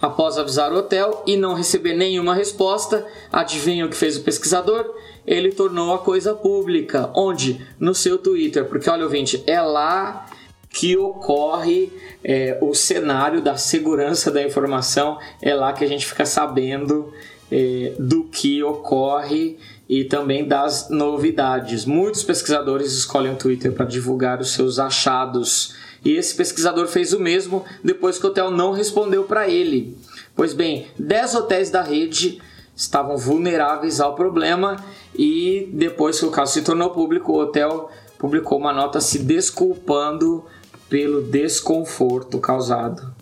Após 0.00 0.38
avisar 0.38 0.72
o 0.72 0.78
hotel 0.78 1.22
e 1.26 1.36
não 1.36 1.52
receber 1.52 1.94
nenhuma 1.94 2.34
resposta, 2.34 3.06
adivinha 3.30 3.84
o 3.84 3.90
que 3.90 3.96
fez 3.96 4.16
o 4.16 4.22
pesquisador? 4.22 4.94
Ele 5.30 5.52
tornou 5.52 5.94
a 5.94 5.98
coisa 6.00 6.34
pública. 6.34 7.08
Onde? 7.14 7.64
No 7.78 7.94
seu 7.94 8.18
Twitter. 8.18 8.64
Porque, 8.64 8.90
olha, 8.90 9.04
ouvinte, 9.04 9.40
é 9.46 9.60
lá 9.60 10.26
que 10.68 10.96
ocorre 10.96 11.92
é, 12.24 12.58
o 12.60 12.74
cenário 12.74 13.40
da 13.40 13.56
segurança 13.56 14.28
da 14.28 14.42
informação. 14.42 15.20
É 15.40 15.54
lá 15.54 15.72
que 15.72 15.84
a 15.84 15.86
gente 15.86 16.04
fica 16.04 16.26
sabendo 16.26 17.12
é, 17.48 17.92
do 17.96 18.24
que 18.24 18.60
ocorre 18.64 19.56
e 19.88 20.02
também 20.02 20.44
das 20.44 20.90
novidades. 20.90 21.84
Muitos 21.84 22.24
pesquisadores 22.24 22.92
escolhem 22.92 23.32
o 23.32 23.36
Twitter 23.36 23.72
para 23.72 23.86
divulgar 23.86 24.40
os 24.40 24.52
seus 24.52 24.80
achados. 24.80 25.76
E 26.04 26.10
esse 26.10 26.34
pesquisador 26.34 26.88
fez 26.88 27.12
o 27.12 27.20
mesmo 27.20 27.64
depois 27.84 28.18
que 28.18 28.26
o 28.26 28.30
hotel 28.30 28.50
não 28.50 28.72
respondeu 28.72 29.22
para 29.24 29.48
ele. 29.48 29.96
Pois 30.34 30.54
bem, 30.54 30.88
10 30.98 31.36
hotéis 31.36 31.70
da 31.70 31.82
rede 31.82 32.40
estavam 32.80 33.18
vulneráveis 33.18 34.00
ao 34.00 34.14
problema 34.14 34.82
e 35.14 35.68
depois 35.70 36.18
que 36.18 36.24
o 36.24 36.30
caso 36.30 36.54
se 36.54 36.62
tornou 36.62 36.88
público, 36.90 37.32
o 37.32 37.38
hotel 37.38 37.90
publicou 38.18 38.58
uma 38.58 38.72
nota 38.72 39.02
se 39.02 39.18
desculpando 39.18 40.44
pelo 40.88 41.20
desconforto 41.20 42.38
causado. 42.38 43.14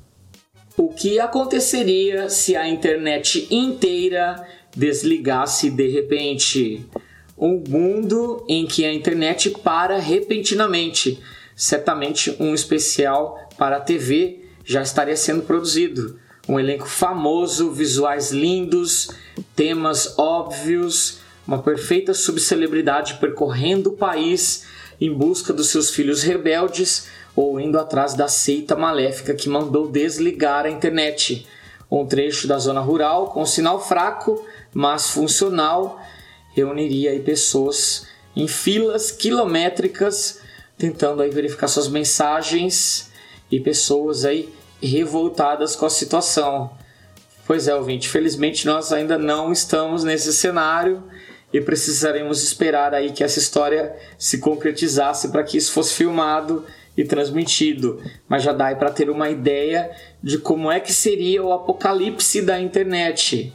O 0.77 0.91
que 0.91 1.19
aconteceria 1.19 2.31
se 2.31 2.55
a 2.55 2.69
internet 2.69 3.49
inteira 3.51 4.47
desligasse 4.77 5.71
de 5.71 5.89
repente? 5.89 6.87
Um 7.37 7.63
mundo 7.69 8.45
em 8.49 8.65
que 8.65 8.85
a 8.85 8.93
internet 8.93 9.51
para 9.51 9.99
repentinamente. 9.99 11.21
Certamente 11.57 12.37
um 12.39 12.55
especial 12.55 13.49
para 13.59 13.79
a 13.79 13.81
TV 13.81 14.45
já 14.65 14.83
estaria 14.83 15.17
sendo 15.17 15.43
produzido. 15.43 16.17
Um 16.49 16.59
elenco 16.59 16.87
famoso, 16.87 17.71
visuais 17.71 18.31
lindos, 18.31 19.11
temas 19.55 20.19
óbvios, 20.19 21.19
uma 21.47 21.63
perfeita 21.63 22.15
subcelebridade 22.15 23.15
percorrendo 23.15 23.91
o 23.91 23.97
país 23.97 24.65
em 25.01 25.13
busca 25.13 25.53
dos 25.53 25.69
seus 25.69 25.91
filhos 25.91 26.23
rebeldes 26.23 27.09
ou 27.37 27.61
indo 27.61 27.79
atrás 27.79 28.15
da 28.15 28.29
seita 28.29 28.75
maléfica 28.75 29.35
que 29.35 29.49
mandou 29.49 29.91
desligar 29.91 30.65
a 30.65 30.71
internet. 30.71 31.47
Um 31.91 32.07
trecho 32.07 32.49
da 32.49 32.59
zona 32.59 32.81
rural 32.81 33.29
com 33.29 33.47
sinal 33.47 33.81
fraco, 33.81 34.45
mas 34.73 35.11
funcional, 35.11 36.01
reuniria 36.53 37.19
pessoas 37.21 38.07
em 38.35 38.49
filas 38.49 39.11
quilométricas 39.11 40.41
tentando 40.79 41.23
aí 41.23 41.31
verificar 41.31 41.69
suas 41.69 41.89
mensagens 41.89 43.11
e 43.51 43.59
pessoas 43.59 44.25
aí 44.25 44.49
revoltadas 44.83 45.75
com 45.75 45.87
a 45.87 45.91
situação. 45.91 46.71
Pois 47.47 47.67
é, 47.67 47.75
ouvinte, 47.75 48.09
felizmente 48.09 48.67
nós 48.67 48.93
ainda 48.93 49.17
não 49.17 49.51
estamos 49.51 50.05
nesse 50.05 50.33
cenário 50.33 51.03
e 51.53 51.61
precisaremos 51.61 52.43
esperar 52.43 52.93
aí 52.93 53.11
que 53.11 53.25
essa 53.25 53.39
história 53.39 53.97
se 54.19 54.39
concretizasse 54.39 55.31
para 55.31 55.43
que 55.43 55.57
isso 55.57 55.73
fosse 55.73 55.95
filmado 55.95 56.65
e 56.97 57.05
transmitido, 57.05 58.03
mas 58.29 58.43
já 58.43 58.53
dá 58.53 58.75
para 58.75 58.91
ter 58.91 59.09
uma 59.09 59.31
ideia 59.31 59.91
de 60.23 60.37
como 60.37 60.71
é 60.71 60.81
que 60.81 60.93
seria 60.93 61.43
o 61.43 61.53
apocalipse 61.53 62.43
da 62.43 62.61
internet. 62.61 63.53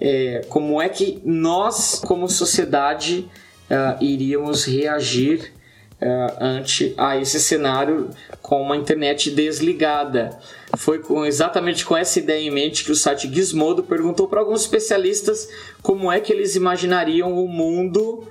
É, 0.00 0.42
como 0.48 0.80
é 0.80 0.88
que 0.88 1.20
nós, 1.24 2.00
como 2.06 2.28
sociedade, 2.28 3.28
uh, 3.68 4.04
iríamos 4.04 4.64
reagir 4.64 5.52
uh, 6.00 6.36
ante 6.40 6.94
a 6.96 7.16
esse 7.16 7.40
cenário 7.40 8.10
com 8.42 8.62
uma 8.62 8.76
internet 8.76 9.30
desligada. 9.30 10.38
Foi 10.76 10.98
com, 10.98 11.24
exatamente 11.24 11.84
com 11.84 11.96
essa 11.96 12.18
ideia 12.18 12.46
em 12.46 12.50
mente 12.50 12.84
que 12.84 12.92
o 12.92 12.96
site 12.96 13.32
Gizmodo 13.32 13.82
perguntou 13.82 14.28
para 14.28 14.40
alguns 14.40 14.62
especialistas 14.62 15.48
como 15.82 16.10
é 16.10 16.20
que 16.20 16.32
eles 16.32 16.56
imaginariam 16.56 17.32
o 17.32 17.48
mundo 17.48 18.26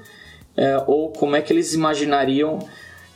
uh, 0.57 0.83
ou 0.87 1.11
como 1.11 1.35
é 1.35 1.41
que 1.41 1.51
eles 1.51 1.73
imaginariam 1.73 2.59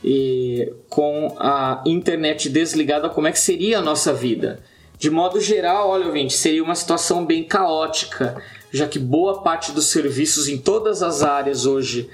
e 0.04 0.72
com 0.88 1.36
a 1.38 1.82
internet 1.86 2.48
desligada, 2.48 3.08
como 3.08 3.28
é 3.28 3.32
que 3.32 3.38
seria 3.38 3.78
a 3.78 3.82
nossa 3.82 4.12
vida? 4.12 4.60
De 4.98 5.10
modo 5.10 5.40
geral, 5.40 5.88
olha, 5.90 6.06
ouvinte, 6.06 6.32
seria 6.32 6.62
uma 6.62 6.74
situação 6.74 7.24
bem 7.24 7.44
caótica, 7.44 8.40
já 8.72 8.86
que 8.86 8.98
boa 8.98 9.42
parte 9.42 9.72
dos 9.72 9.86
serviços 9.86 10.48
em 10.48 10.58
todas 10.58 11.02
as 11.02 11.22
áreas 11.22 11.66
hoje 11.66 12.08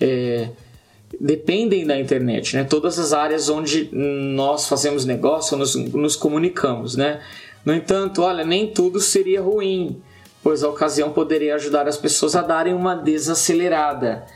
é, 0.00 0.48
dependem 1.18 1.86
da 1.86 1.98
internet, 1.98 2.56
né? 2.56 2.64
Todas 2.64 2.98
as 2.98 3.12
áreas 3.12 3.48
onde 3.48 3.88
nós 3.92 4.68
fazemos 4.68 5.04
negócio, 5.04 5.56
nos, 5.56 5.74
nos 5.74 6.16
comunicamos, 6.16 6.96
né? 6.96 7.20
No 7.64 7.74
entanto, 7.74 8.22
olha, 8.22 8.44
nem 8.44 8.66
tudo 8.66 9.00
seria 9.00 9.40
ruim, 9.40 10.00
pois 10.42 10.62
a 10.62 10.68
ocasião 10.68 11.12
poderia 11.12 11.54
ajudar 11.54 11.88
as 11.88 11.96
pessoas 11.96 12.34
a 12.34 12.42
darem 12.42 12.74
uma 12.74 12.94
desacelerada 12.94 14.26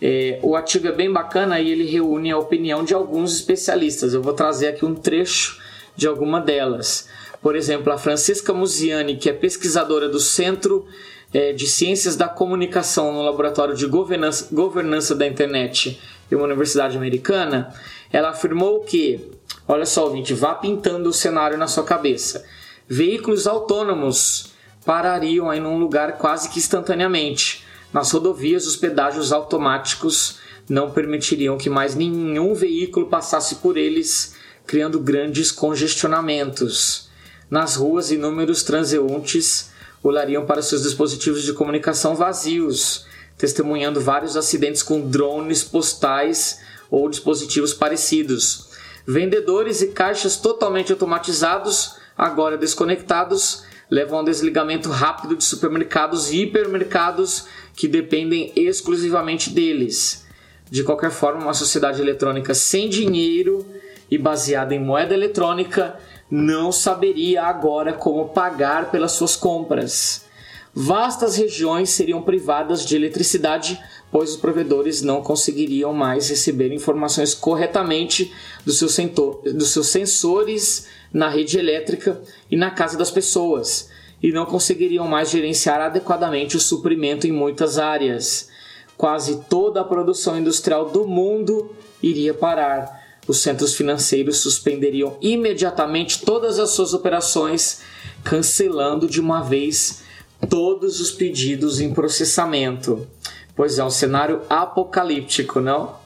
é, 0.00 0.38
o 0.42 0.56
artigo 0.56 0.88
é 0.88 0.92
bem 0.92 1.12
bacana 1.12 1.60
e 1.60 1.70
ele 1.70 1.84
reúne 1.84 2.30
a 2.30 2.38
opinião 2.38 2.82
de 2.82 2.94
alguns 2.94 3.34
especialistas. 3.34 4.14
Eu 4.14 4.22
vou 4.22 4.32
trazer 4.32 4.68
aqui 4.68 4.84
um 4.84 4.94
trecho 4.94 5.60
de 5.94 6.06
alguma 6.06 6.40
delas. 6.40 7.08
Por 7.42 7.54
exemplo, 7.54 7.92
a 7.92 7.98
Francisca 7.98 8.52
Musiani, 8.54 9.16
que 9.16 9.28
é 9.28 9.32
pesquisadora 9.32 10.08
do 10.08 10.18
Centro 10.18 10.86
é, 11.32 11.52
de 11.52 11.66
Ciências 11.66 12.16
da 12.16 12.28
Comunicação 12.28 13.12
no 13.12 13.22
Laboratório 13.22 13.74
de 13.74 13.86
Governança, 13.86 14.48
Governança 14.50 15.14
da 15.14 15.26
Internet 15.26 16.00
de 16.30 16.36
uma 16.36 16.46
universidade 16.46 16.96
americana, 16.96 17.74
ela 18.10 18.30
afirmou 18.30 18.80
que, 18.80 19.30
olha 19.68 19.84
só, 19.84 20.04
ouvinte, 20.04 20.32
vá 20.32 20.54
pintando 20.54 21.10
o 21.10 21.12
cenário 21.12 21.58
na 21.58 21.66
sua 21.66 21.84
cabeça. 21.84 22.46
Veículos 22.88 23.46
autônomos 23.46 24.54
parariam 24.86 25.50
aí 25.50 25.60
num 25.60 25.78
lugar 25.78 26.16
quase 26.16 26.48
que 26.48 26.58
instantaneamente 26.58 27.68
nas 27.92 28.12
rodovias, 28.12 28.66
os 28.66 28.76
pedágios 28.76 29.32
automáticos 29.32 30.38
não 30.68 30.92
permitiriam 30.92 31.58
que 31.58 31.68
mais 31.68 31.96
nenhum 31.96 32.54
veículo 32.54 33.06
passasse 33.06 33.56
por 33.56 33.76
eles, 33.76 34.36
criando 34.64 35.00
grandes 35.00 35.50
congestionamentos. 35.50 37.08
Nas 37.50 37.74
ruas, 37.74 38.12
inúmeros 38.12 38.62
transeuntes 38.62 39.70
olhariam 40.02 40.46
para 40.46 40.62
seus 40.62 40.84
dispositivos 40.84 41.42
de 41.42 41.52
comunicação 41.52 42.14
vazios, 42.14 43.06
testemunhando 43.40 44.02
vários 44.02 44.36
acidentes 44.36 44.82
com 44.82 45.00
drones 45.00 45.64
postais 45.64 46.60
ou 46.90 47.08
dispositivos 47.08 47.72
parecidos. 47.72 48.68
Vendedores 49.06 49.80
e 49.80 49.88
caixas 49.88 50.36
totalmente 50.36 50.92
automatizados, 50.92 51.96
agora 52.16 52.58
desconectados, 52.58 53.64
levam 53.90 54.18
ao 54.18 54.24
desligamento 54.24 54.90
rápido 54.90 55.34
de 55.34 55.42
supermercados 55.42 56.30
e 56.30 56.42
hipermercados 56.42 57.46
que 57.74 57.88
dependem 57.88 58.52
exclusivamente 58.54 59.48
deles. 59.48 60.26
De 60.70 60.84
qualquer 60.84 61.10
forma, 61.10 61.40
uma 61.42 61.54
sociedade 61.54 62.00
eletrônica 62.00 62.52
sem 62.52 62.90
dinheiro 62.90 63.66
e 64.10 64.18
baseada 64.18 64.74
em 64.74 64.78
moeda 64.78 65.14
eletrônica 65.14 65.98
não 66.30 66.70
saberia 66.70 67.44
agora 67.44 67.94
como 67.94 68.28
pagar 68.28 68.90
pelas 68.90 69.12
suas 69.12 69.34
compras. 69.34 70.28
Vastas 70.74 71.36
regiões 71.36 71.90
seriam 71.90 72.22
privadas 72.22 72.84
de 72.84 72.96
eletricidade, 72.96 73.80
pois 74.10 74.30
os 74.30 74.36
provedores 74.36 75.02
não 75.02 75.22
conseguiriam 75.22 75.92
mais 75.92 76.28
receber 76.28 76.72
informações 76.72 77.34
corretamente 77.34 78.32
dos 78.64 78.78
seus, 78.78 78.96
dos 78.96 79.70
seus 79.70 79.88
sensores 79.88 80.86
na 81.12 81.28
rede 81.28 81.58
elétrica 81.58 82.20
e 82.50 82.56
na 82.56 82.70
casa 82.70 82.96
das 82.96 83.10
pessoas, 83.10 83.90
e 84.22 84.32
não 84.32 84.46
conseguiriam 84.46 85.06
mais 85.08 85.30
gerenciar 85.30 85.80
adequadamente 85.80 86.56
o 86.56 86.60
suprimento 86.60 87.26
em 87.26 87.32
muitas 87.32 87.78
áreas. 87.78 88.48
Quase 88.96 89.44
toda 89.48 89.80
a 89.80 89.84
produção 89.84 90.38
industrial 90.38 90.90
do 90.90 91.06
mundo 91.06 91.74
iria 92.02 92.34
parar. 92.34 93.00
Os 93.26 93.38
centros 93.38 93.74
financeiros 93.74 94.38
suspenderiam 94.38 95.16
imediatamente 95.20 96.22
todas 96.22 96.58
as 96.58 96.70
suas 96.70 96.92
operações, 96.92 97.80
cancelando 98.22 99.08
de 99.08 99.20
uma 99.20 99.40
vez 99.40 100.02
todos 100.48 101.00
os 101.00 101.10
pedidos 101.10 101.80
em 101.80 101.92
processamento. 101.92 103.06
Pois 103.54 103.78
é, 103.78 103.84
um 103.84 103.90
cenário 103.90 104.42
apocalíptico, 104.48 105.60
não? 105.60 105.98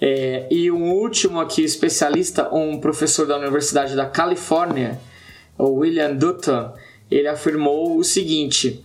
É, 0.00 0.46
e 0.50 0.70
um 0.70 0.92
último 0.92 1.40
aqui, 1.40 1.62
especialista, 1.62 2.52
um 2.54 2.78
professor 2.80 3.26
da 3.26 3.36
Universidade 3.36 3.96
da 3.96 4.06
Califórnia, 4.06 5.00
o 5.56 5.70
William 5.70 6.14
Dutton, 6.14 6.72
ele 7.10 7.28
afirmou 7.28 7.98
o 7.98 8.04
seguinte: 8.04 8.84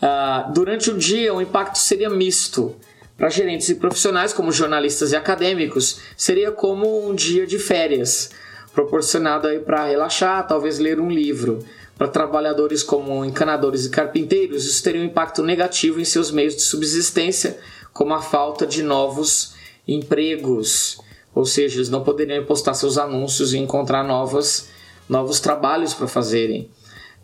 uh, 0.00 0.52
durante 0.52 0.90
o 0.90 0.96
dia 0.96 1.34
o 1.34 1.42
impacto 1.42 1.78
seria 1.78 2.08
misto. 2.08 2.74
Para 3.16 3.30
gerentes 3.30 3.70
e 3.70 3.76
profissionais, 3.76 4.34
como 4.34 4.52
jornalistas 4.52 5.12
e 5.12 5.16
acadêmicos, 5.16 6.00
seria 6.18 6.52
como 6.52 7.08
um 7.08 7.14
dia 7.14 7.46
de 7.46 7.58
férias, 7.58 8.30
proporcionado 8.74 9.48
aí 9.48 9.58
para 9.58 9.86
relaxar, 9.86 10.46
talvez 10.46 10.78
ler 10.78 11.00
um 11.00 11.10
livro. 11.10 11.64
Para 11.96 12.08
trabalhadores 12.08 12.82
como 12.82 13.24
encanadores 13.24 13.86
e 13.86 13.90
carpinteiros, 13.90 14.66
isso 14.66 14.82
teria 14.82 15.00
um 15.00 15.04
impacto 15.04 15.42
negativo 15.42 15.98
em 15.98 16.04
seus 16.04 16.30
meios 16.30 16.54
de 16.54 16.60
subsistência, 16.60 17.58
como 17.92 18.12
a 18.12 18.20
falta 18.20 18.66
de 18.66 18.82
novos 18.82 19.54
empregos. 19.88 20.98
Ou 21.34 21.46
seja, 21.46 21.76
eles 21.76 21.88
não 21.88 22.04
poderiam 22.04 22.44
postar 22.44 22.74
seus 22.74 22.98
anúncios 22.98 23.54
e 23.54 23.58
encontrar 23.58 24.04
novos, 24.04 24.68
novos 25.08 25.40
trabalhos 25.40 25.94
para 25.94 26.06
fazerem. 26.06 26.70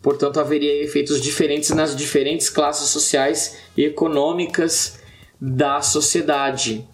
Portanto, 0.01 0.39
haveria 0.39 0.83
efeitos 0.83 1.21
diferentes 1.21 1.69
nas 1.69 1.95
diferentes 1.95 2.49
classes 2.49 2.89
sociais 2.89 3.57
e 3.77 3.85
econômicas 3.85 4.99
da 5.39 5.81
sociedade. 5.81 6.87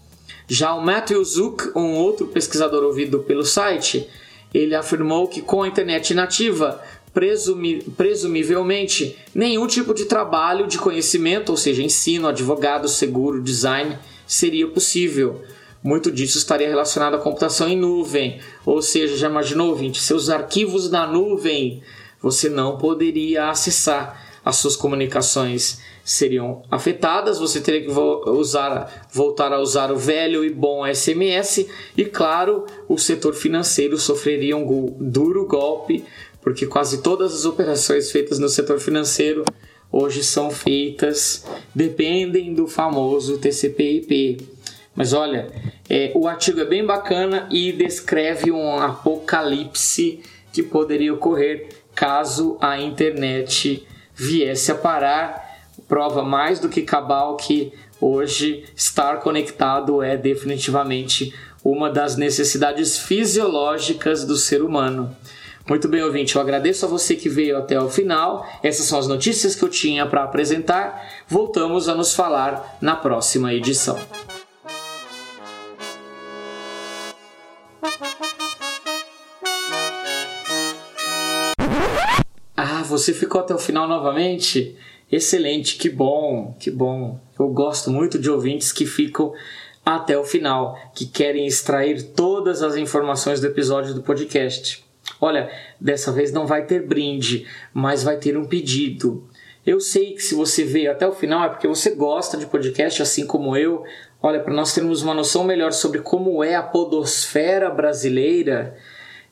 Já 0.46 0.74
o 0.74 0.82
Matthew 0.82 1.24
Zook, 1.24 1.72
um 1.74 1.94
outro 1.94 2.26
pesquisador 2.26 2.84
ouvido 2.84 3.20
pelo 3.20 3.44
site, 3.44 4.08
ele 4.52 4.74
afirmou 4.74 5.28
que 5.28 5.40
com 5.40 5.62
a 5.62 5.68
internet 5.68 6.12
nativa, 6.12 6.82
presumi 7.12 7.82
presumivelmente, 7.96 9.16
nenhum 9.34 9.66
tipo 9.66 9.92
de 9.92 10.04
trabalho 10.04 10.66
de 10.66 10.78
conhecimento, 10.78 11.50
ou 11.50 11.56
seja, 11.56 11.82
ensino, 11.82 12.28
advogado, 12.28 12.88
seguro, 12.88 13.42
design, 13.42 13.98
seria 14.26 14.68
possível. 14.68 15.42
Muito 15.82 16.10
disso 16.10 16.38
estaria 16.38 16.68
relacionado 16.68 17.14
à 17.14 17.18
computação 17.18 17.68
em 17.68 17.76
nuvem, 17.76 18.38
ou 18.66 18.82
seja, 18.82 19.16
já 19.16 19.28
imaginou, 19.28 19.70
ouvinte, 19.70 20.00
seus 20.00 20.28
arquivos 20.28 20.90
na 20.90 21.06
nuvem 21.06 21.82
você 22.22 22.48
não 22.48 22.76
poderia 22.76 23.48
acessar 23.48 24.28
as 24.44 24.56
suas 24.56 24.76
comunicações 24.76 25.80
seriam 26.04 26.62
afetadas, 26.70 27.38
você 27.38 27.60
teria 27.60 27.82
que 27.82 27.90
usar, 28.30 29.06
voltar 29.12 29.52
a 29.52 29.60
usar 29.60 29.92
o 29.92 29.96
velho 29.96 30.44
e 30.44 30.50
bom 30.50 30.84
SMS 30.86 31.66
e, 31.96 32.04
claro, 32.04 32.64
o 32.88 32.98
setor 32.98 33.34
financeiro 33.34 33.96
sofreria 33.98 34.56
um 34.56 34.96
duro 34.98 35.46
golpe, 35.46 36.04
porque 36.40 36.66
quase 36.66 37.02
todas 37.02 37.34
as 37.34 37.44
operações 37.44 38.10
feitas 38.10 38.38
no 38.38 38.48
setor 38.48 38.78
financeiro 38.78 39.44
hoje 39.92 40.22
são 40.22 40.50
feitas, 40.50 41.44
dependem 41.74 42.54
do 42.54 42.66
famoso 42.66 43.38
TCP/IP. 43.38 44.48
Mas 44.94 45.12
olha, 45.12 45.50
é, 45.88 46.12
o 46.14 46.26
artigo 46.28 46.60
é 46.60 46.64
bem 46.64 46.84
bacana 46.84 47.48
e 47.50 47.72
descreve 47.72 48.50
um 48.50 48.78
apocalipse 48.78 50.20
que 50.52 50.62
poderia 50.62 51.14
ocorrer 51.14 51.68
caso 51.94 52.56
a 52.60 52.78
internet 52.78 53.86
viesse 54.14 54.70
a 54.70 54.74
parar. 54.74 55.48
Prova 55.88 56.22
mais 56.22 56.60
do 56.60 56.68
que 56.68 56.82
cabal 56.82 57.36
que 57.36 57.72
hoje 58.00 58.64
estar 58.76 59.20
conectado 59.20 60.02
é 60.02 60.16
definitivamente 60.16 61.34
uma 61.64 61.90
das 61.90 62.16
necessidades 62.16 62.98
fisiológicas 62.98 64.24
do 64.24 64.36
ser 64.36 64.62
humano. 64.62 65.14
Muito 65.70 65.86
bem, 65.86 66.02
ouvinte, 66.02 66.34
eu 66.34 66.42
agradeço 66.42 66.84
a 66.84 66.88
você 66.88 67.14
que 67.14 67.28
veio 67.28 67.56
até 67.56 67.80
o 67.80 67.88
final. 67.88 68.44
Essas 68.60 68.86
são 68.86 68.98
as 68.98 69.06
notícias 69.06 69.54
que 69.54 69.62
eu 69.62 69.68
tinha 69.68 70.04
para 70.04 70.24
apresentar. 70.24 71.00
Voltamos 71.28 71.88
a 71.88 71.94
nos 71.94 72.12
falar 72.12 72.76
na 72.80 72.96
próxima 72.96 73.54
edição. 73.54 73.96
você 82.88 83.14
ficou 83.14 83.40
até 83.40 83.54
o 83.54 83.58
final 83.58 83.86
novamente? 83.86 84.76
Excelente, 85.12 85.76
que 85.76 85.88
bom, 85.88 86.56
que 86.58 86.72
bom. 86.72 87.20
Eu 87.38 87.46
gosto 87.46 87.88
muito 87.88 88.18
de 88.18 88.28
ouvintes 88.28 88.72
que 88.72 88.84
ficam 88.84 89.32
até 89.86 90.18
o 90.18 90.24
final, 90.24 90.76
que 90.92 91.06
querem 91.06 91.46
extrair 91.46 92.02
todas 92.02 92.60
as 92.60 92.74
informações 92.74 93.40
do 93.40 93.46
episódio 93.46 93.94
do 93.94 94.02
podcast. 94.02 94.89
Olha, 95.20 95.50
dessa 95.80 96.10
vez 96.10 96.32
não 96.32 96.46
vai 96.46 96.64
ter 96.64 96.86
brinde, 96.86 97.46
mas 97.74 98.02
vai 98.02 98.16
ter 98.16 98.36
um 98.36 98.44
pedido. 98.44 99.28
Eu 99.66 99.78
sei 99.80 100.14
que 100.14 100.22
se 100.22 100.34
você 100.34 100.64
veio 100.64 100.90
até 100.90 101.06
o 101.06 101.12
final 101.12 101.44
é 101.44 101.48
porque 101.48 101.68
você 101.68 101.90
gosta 101.90 102.36
de 102.36 102.46
podcast, 102.46 103.02
assim 103.02 103.26
como 103.26 103.56
eu. 103.56 103.84
Olha, 104.22 104.40
para 104.40 104.54
nós 104.54 104.74
termos 104.74 105.02
uma 105.02 105.14
noção 105.14 105.44
melhor 105.44 105.72
sobre 105.72 106.00
como 106.00 106.42
é 106.42 106.54
a 106.54 106.62
podosfera 106.62 107.70
brasileira 107.70 108.76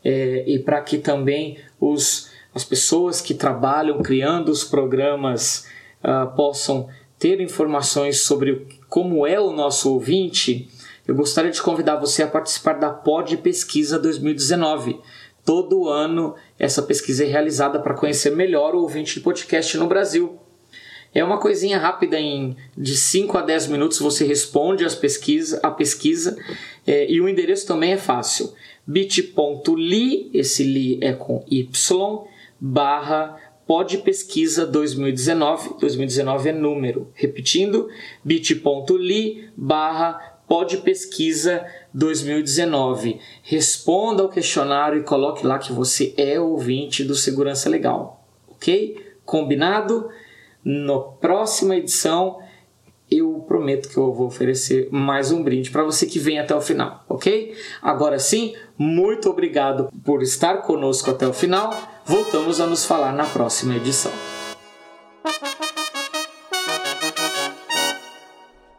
é, 0.04 0.44
e 0.46 0.58
para 0.58 0.80
que 0.80 0.98
também 0.98 1.58
os 1.80 2.30
as 2.54 2.64
pessoas 2.64 3.20
que 3.20 3.34
trabalham 3.34 4.02
criando 4.02 4.50
os 4.50 4.64
programas 4.64 5.68
uh, 6.02 6.34
possam 6.34 6.88
ter 7.18 7.40
informações 7.40 8.20
sobre 8.20 8.66
como 8.88 9.26
é 9.26 9.38
o 9.38 9.52
nosso 9.52 9.92
ouvinte, 9.92 10.68
eu 11.06 11.14
gostaria 11.14 11.50
de 11.50 11.62
convidar 11.62 11.96
você 11.96 12.22
a 12.22 12.26
participar 12.26 12.74
da 12.74 12.90
Pod 12.90 13.36
Pesquisa 13.38 13.98
2019. 13.98 15.00
Todo 15.48 15.88
ano 15.88 16.34
essa 16.58 16.82
pesquisa 16.82 17.24
é 17.24 17.26
realizada 17.26 17.80
para 17.80 17.94
conhecer 17.94 18.36
melhor 18.36 18.74
o 18.74 18.82
ouvinte 18.82 19.14
de 19.14 19.20
podcast 19.20 19.78
no 19.78 19.86
Brasil. 19.86 20.38
É 21.14 21.24
uma 21.24 21.40
coisinha 21.40 21.78
rápida, 21.78 22.20
em 22.20 22.54
de 22.76 22.94
5 22.94 23.38
a 23.38 23.40
10 23.40 23.68
minutos 23.68 23.98
você 23.98 24.26
responde 24.26 24.84
as 24.84 24.94
pesquisa, 24.94 25.58
a 25.62 25.70
pesquisa 25.70 26.36
é, 26.86 27.10
e 27.10 27.18
o 27.18 27.26
endereço 27.26 27.66
também 27.66 27.92
é 27.92 27.96
fácil. 27.96 28.52
bit.ly, 28.86 30.30
esse 30.34 30.64
li 30.64 30.98
é 31.00 31.14
com 31.14 31.42
Y, 31.50 32.26
barra 32.60 33.40
Pod 33.66 33.96
Pesquisa 33.98 34.66
2019, 34.66 35.76
2019 35.80 36.48
é 36.50 36.52
número, 36.52 37.10
repetindo, 37.14 37.88
bit.ly 38.22 39.48
barra 39.56 40.37
Pod 40.48 40.78
Pesquisa 40.78 41.64
2019. 41.92 43.20
Responda 43.42 44.22
ao 44.22 44.30
questionário 44.30 45.00
e 45.00 45.04
coloque 45.04 45.46
lá 45.46 45.58
que 45.58 45.72
você 45.72 46.14
é 46.16 46.40
ouvinte 46.40 47.04
do 47.04 47.14
Segurança 47.14 47.68
Legal, 47.68 48.26
ok? 48.48 48.96
Combinado? 49.24 50.08
Na 50.64 50.98
próxima 50.98 51.76
edição 51.76 52.38
eu 53.10 53.44
prometo 53.46 53.88
que 53.88 53.96
eu 53.96 54.12
vou 54.12 54.26
oferecer 54.26 54.88
mais 54.90 55.32
um 55.32 55.42
brinde 55.42 55.70
para 55.70 55.82
você 55.82 56.06
que 56.06 56.18
vem 56.18 56.38
até 56.38 56.54
o 56.54 56.60
final, 56.60 57.04
ok? 57.08 57.54
Agora 57.80 58.18
sim, 58.18 58.54
muito 58.76 59.30
obrigado 59.30 59.90
por 60.04 60.22
estar 60.22 60.58
conosco 60.58 61.10
até 61.10 61.26
o 61.26 61.32
final. 61.32 61.74
Voltamos 62.04 62.60
a 62.60 62.66
nos 62.66 62.84
falar 62.84 63.12
na 63.12 63.24
próxima 63.24 63.76
edição. 63.76 64.37